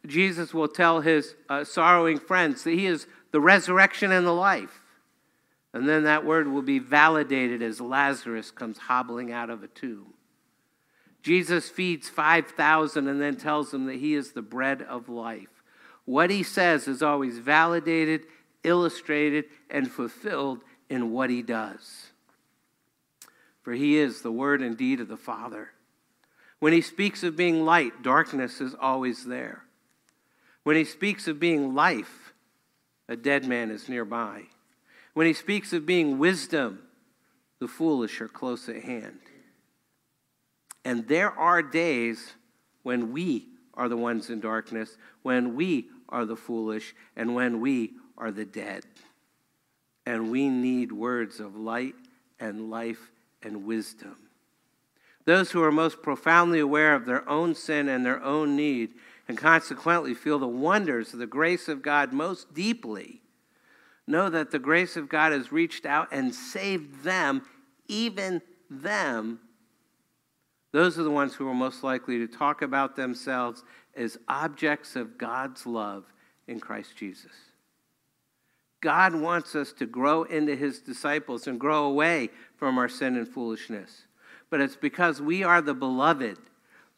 Jesus 0.06 0.52
will 0.52 0.68
tell 0.68 1.00
his 1.00 1.34
uh, 1.48 1.64
sorrowing 1.64 2.18
friends 2.18 2.64
that 2.64 2.72
he 2.72 2.86
is 2.86 3.06
the 3.30 3.40
resurrection 3.40 4.12
and 4.12 4.26
the 4.26 4.32
life. 4.32 4.80
And 5.72 5.88
then 5.88 6.04
that 6.04 6.24
word 6.24 6.48
will 6.48 6.62
be 6.62 6.78
validated 6.78 7.62
as 7.62 7.80
Lazarus 7.80 8.50
comes 8.50 8.76
hobbling 8.76 9.32
out 9.32 9.48
of 9.48 9.62
a 9.62 9.68
tomb. 9.68 10.12
Jesus 11.22 11.68
feeds 11.68 12.08
5,000 12.08 13.06
and 13.06 13.20
then 13.20 13.36
tells 13.36 13.70
them 13.70 13.86
that 13.86 13.96
he 13.96 14.14
is 14.14 14.32
the 14.32 14.42
bread 14.42 14.82
of 14.82 15.08
life. 15.08 15.62
What 16.04 16.30
he 16.30 16.42
says 16.42 16.88
is 16.88 17.02
always 17.02 17.38
validated, 17.38 18.26
illustrated, 18.64 19.44
and 19.70 19.90
fulfilled 19.90 20.60
in 20.90 21.12
what 21.12 21.30
he 21.30 21.42
does. 21.42 22.08
For 23.62 23.72
he 23.72 23.96
is 23.96 24.22
the 24.22 24.32
word 24.32 24.60
and 24.60 24.76
deed 24.76 25.00
of 25.00 25.08
the 25.08 25.16
Father. 25.16 25.70
When 26.58 26.72
he 26.72 26.80
speaks 26.80 27.22
of 27.22 27.36
being 27.36 27.64
light, 27.64 28.02
darkness 28.02 28.60
is 28.60 28.74
always 28.78 29.24
there. 29.24 29.62
When 30.64 30.76
he 30.76 30.84
speaks 30.84 31.28
of 31.28 31.40
being 31.40 31.74
life, 31.74 32.32
a 33.08 33.16
dead 33.16 33.46
man 33.46 33.70
is 33.70 33.88
nearby. 33.88 34.44
When 35.14 35.26
he 35.26 35.32
speaks 35.32 35.72
of 35.72 35.86
being 35.86 36.18
wisdom, 36.18 36.80
the 37.58 37.68
foolish 37.68 38.20
are 38.20 38.28
close 38.28 38.68
at 38.68 38.82
hand. 38.82 39.20
And 40.84 41.06
there 41.06 41.30
are 41.30 41.62
days 41.62 42.34
when 42.82 43.12
we 43.12 43.48
are 43.74 43.88
the 43.88 43.96
ones 43.96 44.30
in 44.30 44.40
darkness, 44.40 44.96
when 45.22 45.54
we 45.54 45.86
are 46.08 46.24
the 46.24 46.36
foolish, 46.36 46.94
and 47.16 47.34
when 47.34 47.60
we 47.60 47.92
are 48.18 48.30
the 48.30 48.44
dead. 48.44 48.84
And 50.04 50.30
we 50.30 50.48
need 50.48 50.92
words 50.92 51.40
of 51.40 51.56
light 51.56 51.94
and 52.40 52.70
life 52.70 53.10
and 53.42 53.64
wisdom. 53.64 54.16
Those 55.24 55.52
who 55.52 55.62
are 55.62 55.72
most 55.72 56.02
profoundly 56.02 56.58
aware 56.58 56.94
of 56.94 57.06
their 57.06 57.28
own 57.28 57.54
sin 57.54 57.88
and 57.88 58.04
their 58.04 58.22
own 58.22 58.56
need, 58.56 58.90
and 59.28 59.38
consequently 59.38 60.14
feel 60.14 60.38
the 60.38 60.48
wonders 60.48 61.12
of 61.12 61.20
the 61.20 61.26
grace 61.26 61.68
of 61.68 61.80
God 61.80 62.12
most 62.12 62.52
deeply, 62.52 63.22
know 64.06 64.28
that 64.28 64.50
the 64.50 64.58
grace 64.58 64.96
of 64.96 65.08
God 65.08 65.30
has 65.30 65.52
reached 65.52 65.86
out 65.86 66.08
and 66.10 66.34
saved 66.34 67.04
them, 67.04 67.42
even 67.86 68.42
them. 68.68 69.38
Those 70.72 70.98
are 70.98 71.02
the 71.02 71.10
ones 71.10 71.34
who 71.34 71.48
are 71.48 71.54
most 71.54 71.84
likely 71.84 72.18
to 72.18 72.26
talk 72.26 72.62
about 72.62 72.96
themselves 72.96 73.62
as 73.94 74.18
objects 74.26 74.96
of 74.96 75.18
God's 75.18 75.66
love 75.66 76.04
in 76.48 76.60
Christ 76.60 76.96
Jesus. 76.96 77.32
God 78.80 79.14
wants 79.14 79.54
us 79.54 79.72
to 79.74 79.86
grow 79.86 80.24
into 80.24 80.56
his 80.56 80.80
disciples 80.80 81.46
and 81.46 81.60
grow 81.60 81.84
away 81.84 82.30
from 82.56 82.78
our 82.78 82.88
sin 82.88 83.16
and 83.16 83.28
foolishness. 83.28 84.06
But 84.50 84.60
it's 84.60 84.76
because 84.76 85.22
we 85.22 85.44
are 85.44 85.62
the 85.62 85.74
beloved, 85.74 86.38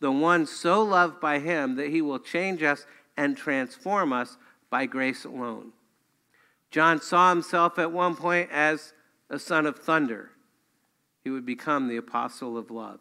the 0.01 0.11
one 0.11 0.47
so 0.47 0.83
loved 0.83 1.21
by 1.21 1.41
him 1.41 1.77
that 1.77 1.91
he 1.91 2.01
will 2.01 2.19
change 2.19 2.63
us 2.63 2.87
and 3.17 3.37
transform 3.37 4.13
us 4.13 4.39
by 4.71 4.87
grace 4.87 5.25
alone. 5.25 5.73
John 6.71 7.01
saw 7.01 7.31
himself 7.31 7.79
at 7.79 7.93
one 7.93 8.17
point 8.17 8.51
as 8.51 8.93
a 9.31 9.39
son 9.39 9.67
of 9.67 9.79
thunder. 9.79 10.31
He 11.23 11.31
would 11.31 11.47
become 11.47 11.89
the 11.89 11.97
apostle 11.97 12.57
of 12.57 12.71
love. 12.71 13.01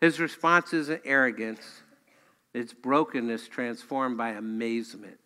His 0.00 0.20
response 0.20 0.72
isn't 0.72 1.02
arrogance, 1.04 1.82
it's 2.54 2.72
brokenness 2.72 3.48
transformed 3.48 4.16
by 4.16 4.30
amazement. 4.30 5.18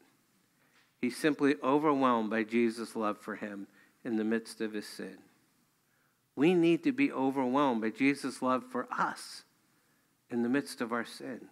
He's 1.01 1.17
simply 1.17 1.57
overwhelmed 1.63 2.31
by 2.31 2.45
Jesus' 2.45 2.95
love 2.95 3.19
for 3.19 3.37
him 3.37 3.67
in 4.05 4.17
the 4.17 4.25
midst 4.25 4.61
of 4.61 4.73
his 4.73 4.87
sin. 4.87 5.19
We 6.37 6.55
need 6.55 6.85
to 6.85 6.93
be 6.93 7.13
overwhelmed 7.13 7.83
by 7.83 7.91
Jesus' 7.91 8.41
love 8.41 8.65
for 8.71 8.87
us 8.91 9.43
in 10.31 10.43
the 10.43 10.49
midst 10.49 10.81
of 10.81 10.93
our 10.93 11.05
sin. 11.05 11.49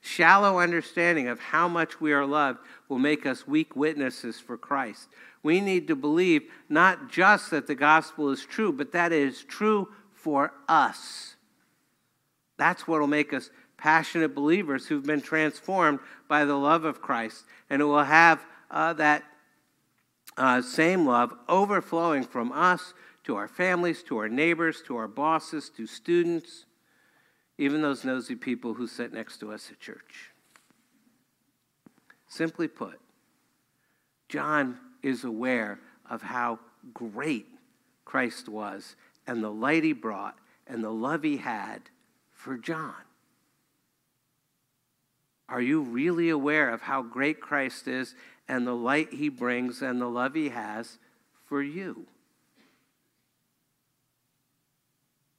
Shallow 0.00 0.58
understanding 0.58 1.28
of 1.28 1.40
how 1.40 1.68
much 1.68 2.00
we 2.00 2.12
are 2.12 2.26
loved 2.26 2.58
will 2.88 2.98
make 2.98 3.24
us 3.24 3.48
weak 3.48 3.74
witnesses 3.74 4.38
for 4.38 4.58
Christ. 4.58 5.08
We 5.42 5.60
need 5.60 5.88
to 5.88 5.96
believe 5.96 6.42
not 6.68 7.10
just 7.10 7.50
that 7.50 7.66
the 7.66 7.74
gospel 7.74 8.30
is 8.30 8.44
true, 8.44 8.72
but 8.72 8.92
that 8.92 9.12
it 9.12 9.22
is 9.22 9.42
true 9.42 9.88
for 10.12 10.52
us. 10.68 11.35
That's 12.56 12.86
what 12.86 13.00
will 13.00 13.06
make 13.06 13.32
us 13.32 13.50
passionate 13.76 14.34
believers 14.34 14.86
who've 14.86 15.04
been 15.04 15.20
transformed 15.20 16.00
by 16.28 16.44
the 16.44 16.56
love 16.56 16.84
of 16.84 17.02
Christ 17.02 17.44
and 17.68 17.82
who 17.82 17.88
will 17.88 18.04
have 18.04 18.44
uh, 18.70 18.94
that 18.94 19.22
uh, 20.36 20.62
same 20.62 21.06
love 21.06 21.34
overflowing 21.48 22.24
from 22.24 22.52
us 22.52 22.94
to 23.24 23.36
our 23.36 23.48
families, 23.48 24.02
to 24.04 24.18
our 24.18 24.28
neighbors, 24.28 24.82
to 24.86 24.96
our 24.96 25.08
bosses, 25.08 25.70
to 25.76 25.86
students 25.86 26.66
even 27.58 27.80
those 27.80 28.04
nosy 28.04 28.34
people 28.34 28.74
who 28.74 28.86
sit 28.86 29.12
next 29.12 29.38
to 29.38 29.52
us 29.52 29.70
at 29.70 29.80
church. 29.80 30.30
Simply 32.28 32.68
put, 32.68 33.00
John 34.28 34.78
is 35.02 35.24
aware 35.24 35.80
of 36.08 36.22
how 36.22 36.58
great 36.92 37.46
Christ 38.04 38.48
was 38.48 38.96
and 39.26 39.42
the 39.42 39.50
light 39.50 39.84
he 39.84 39.92
brought 39.92 40.36
and 40.66 40.84
the 40.84 40.90
love 40.90 41.22
he 41.22 41.38
had 41.38 41.82
for 42.46 42.56
John. 42.56 42.94
Are 45.48 45.60
you 45.60 45.80
really 45.80 46.28
aware 46.28 46.70
of 46.70 46.80
how 46.82 47.02
great 47.02 47.40
Christ 47.40 47.88
is 47.88 48.14
and 48.46 48.64
the 48.64 48.72
light 48.72 49.12
he 49.12 49.28
brings 49.28 49.82
and 49.82 50.00
the 50.00 50.06
love 50.06 50.34
he 50.34 50.50
has 50.50 50.98
for 51.48 51.60
you? 51.60 52.06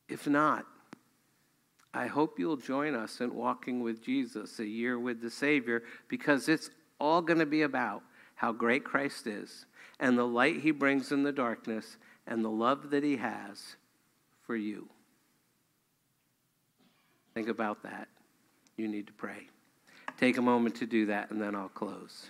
If 0.09 0.27
not, 0.27 0.65
I 1.93 2.07
hope 2.07 2.39
you'll 2.39 2.57
join 2.57 2.93
us 2.93 3.21
in 3.21 3.33
walking 3.33 3.81
with 3.81 4.03
Jesus, 4.03 4.59
a 4.59 4.67
year 4.67 4.99
with 4.99 5.21
the 5.21 5.31
Savior, 5.31 5.83
because 6.09 6.49
it's 6.49 6.69
all 6.99 7.21
going 7.21 7.39
to 7.39 7.45
be 7.45 7.61
about 7.61 8.03
how 8.35 8.51
great 8.51 8.83
Christ 8.83 9.27
is 9.27 9.65
and 9.97 10.17
the 10.17 10.27
light 10.27 10.59
he 10.59 10.71
brings 10.71 11.13
in 11.13 11.23
the 11.23 11.31
darkness 11.31 11.95
and 12.27 12.43
the 12.43 12.49
love 12.49 12.89
that 12.89 13.03
he 13.03 13.15
has 13.15 13.77
for 14.45 14.57
you. 14.57 14.89
Think 17.37 17.49
about 17.49 17.83
that. 17.83 18.07
You 18.77 18.87
need 18.87 19.05
to 19.05 19.13
pray. 19.13 19.47
Take 20.19 20.37
a 20.37 20.41
moment 20.41 20.77
to 20.77 20.87
do 20.87 21.05
that, 21.05 21.29
and 21.29 21.39
then 21.39 21.53
I'll 21.53 21.69
close. 21.69 22.25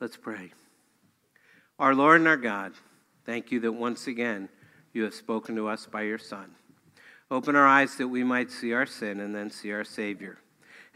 Let's 0.00 0.16
pray. 0.16 0.52
Our 1.78 1.94
Lord 1.94 2.20
and 2.20 2.28
our 2.28 2.38
God, 2.38 2.72
thank 3.26 3.52
you 3.52 3.60
that 3.60 3.72
once 3.72 4.06
again, 4.06 4.48
you 4.94 5.02
have 5.02 5.12
spoken 5.12 5.54
to 5.56 5.68
us 5.68 5.84
by 5.84 6.00
your 6.00 6.16
Son. 6.16 6.52
Open 7.30 7.54
our 7.54 7.68
eyes 7.68 7.96
that 7.96 8.08
we 8.08 8.24
might 8.24 8.50
see 8.50 8.72
our 8.72 8.86
sin 8.86 9.20
and 9.20 9.34
then 9.34 9.50
see 9.50 9.70
our 9.70 9.84
Savior. 9.84 10.38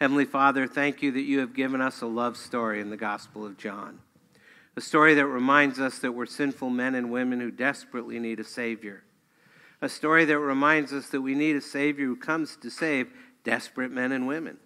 Heavenly 0.01 0.25
Father, 0.25 0.67
thank 0.67 1.03
you 1.03 1.13
that 1.13 1.25
you 1.25 1.41
have 1.41 1.53
given 1.53 1.83
us 1.83 2.01
a 2.01 2.07
love 2.07 2.39
story 2.39 2.81
in 2.81 2.89
the 2.89 2.97
Gospel 2.97 3.45
of 3.45 3.59
John. 3.59 3.99
A 4.77 4.81
story 4.81 5.13
that 5.13 5.27
reminds 5.27 5.79
us 5.79 5.99
that 5.99 6.13
we're 6.13 6.25
sinful 6.25 6.71
men 6.71 6.95
and 6.95 7.11
women 7.11 7.39
who 7.41 7.51
desperately 7.51 8.19
need 8.19 8.41
a 8.41 8.45
Savior. 8.45 9.03
A 9.83 9.89
story 9.89 10.25
that 10.25 10.39
reminds 10.39 10.93
us 10.93 11.09
that 11.11 11.21
we 11.21 11.35
need 11.35 11.57
a 11.57 11.61
Savior 11.61 12.07
who 12.07 12.17
comes 12.17 12.57
to 12.57 12.71
save 12.71 13.13
desperate 13.45 13.91
men 13.91 14.13
and 14.13 14.27
women. 14.27 14.57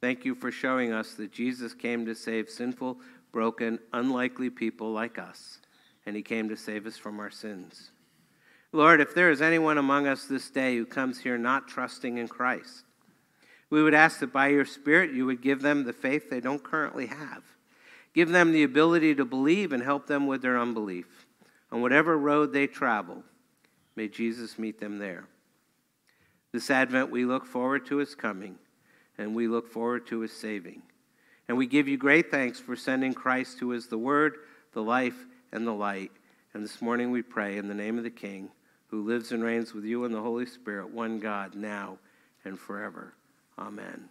Thank 0.00 0.24
you 0.24 0.34
for 0.34 0.50
showing 0.50 0.92
us 0.92 1.14
that 1.14 1.32
Jesus 1.32 1.74
came 1.74 2.06
to 2.06 2.14
save 2.14 2.48
sinful, 2.48 2.98
broken, 3.32 3.78
unlikely 3.92 4.50
people 4.50 4.92
like 4.92 5.18
us, 5.18 5.58
and 6.06 6.16
He 6.16 6.22
came 6.22 6.48
to 6.48 6.56
save 6.56 6.86
us 6.86 6.96
from 6.96 7.20
our 7.20 7.30
sins. 7.30 7.90
Lord, 8.72 9.00
if 9.00 9.14
there 9.14 9.30
is 9.30 9.42
anyone 9.42 9.78
among 9.78 10.06
us 10.06 10.24
this 10.24 10.48
day 10.48 10.76
who 10.76 10.86
comes 10.86 11.18
here 11.18 11.36
not 11.36 11.66
trusting 11.66 12.18
in 12.18 12.28
Christ, 12.28 12.84
we 13.68 13.82
would 13.82 13.94
ask 13.94 14.20
that 14.20 14.32
by 14.32 14.48
your 14.48 14.64
Spirit 14.64 15.12
you 15.12 15.26
would 15.26 15.42
give 15.42 15.60
them 15.60 15.84
the 15.84 15.92
faith 15.92 16.30
they 16.30 16.40
don't 16.40 16.62
currently 16.62 17.06
have. 17.06 17.42
Give 18.14 18.28
them 18.28 18.52
the 18.52 18.62
ability 18.62 19.14
to 19.16 19.24
believe 19.24 19.72
and 19.72 19.82
help 19.82 20.06
them 20.06 20.26
with 20.26 20.42
their 20.42 20.58
unbelief. 20.58 21.26
On 21.70 21.82
whatever 21.82 22.16
road 22.16 22.52
they 22.52 22.66
travel, 22.66 23.22
may 23.96 24.08
Jesus 24.08 24.58
meet 24.58 24.80
them 24.80 24.98
there. 24.98 25.26
This 26.52 26.70
Advent, 26.70 27.10
we 27.10 27.24
look 27.24 27.46
forward 27.46 27.86
to 27.86 27.98
his 27.98 28.14
coming, 28.14 28.56
and 29.18 29.34
we 29.34 29.46
look 29.46 29.68
forward 29.68 30.06
to 30.08 30.20
his 30.20 30.32
saving. 30.32 30.82
And 31.48 31.56
we 31.56 31.66
give 31.66 31.88
you 31.88 31.96
great 31.96 32.30
thanks 32.30 32.60
for 32.60 32.76
sending 32.76 33.14
Christ, 33.14 33.58
who 33.60 33.72
is 33.72 33.86
the 33.86 33.98
Word, 33.98 34.36
the 34.72 34.82
life, 34.82 35.26
and 35.52 35.66
the 35.66 35.72
light. 35.72 36.12
And 36.54 36.62
this 36.62 36.80
morning 36.80 37.10
we 37.10 37.22
pray 37.22 37.56
in 37.56 37.68
the 37.68 37.74
name 37.74 37.98
of 37.98 38.04
the 38.04 38.10
King 38.10 38.50
who 38.90 39.04
lives 39.04 39.30
and 39.30 39.42
reigns 39.42 39.72
with 39.72 39.84
you 39.84 40.04
in 40.04 40.12
the 40.12 40.20
Holy 40.20 40.46
Spirit, 40.46 40.90
one 40.90 41.20
God, 41.20 41.54
now 41.54 41.98
and 42.44 42.58
forever. 42.58 43.14
Amen. 43.58 44.08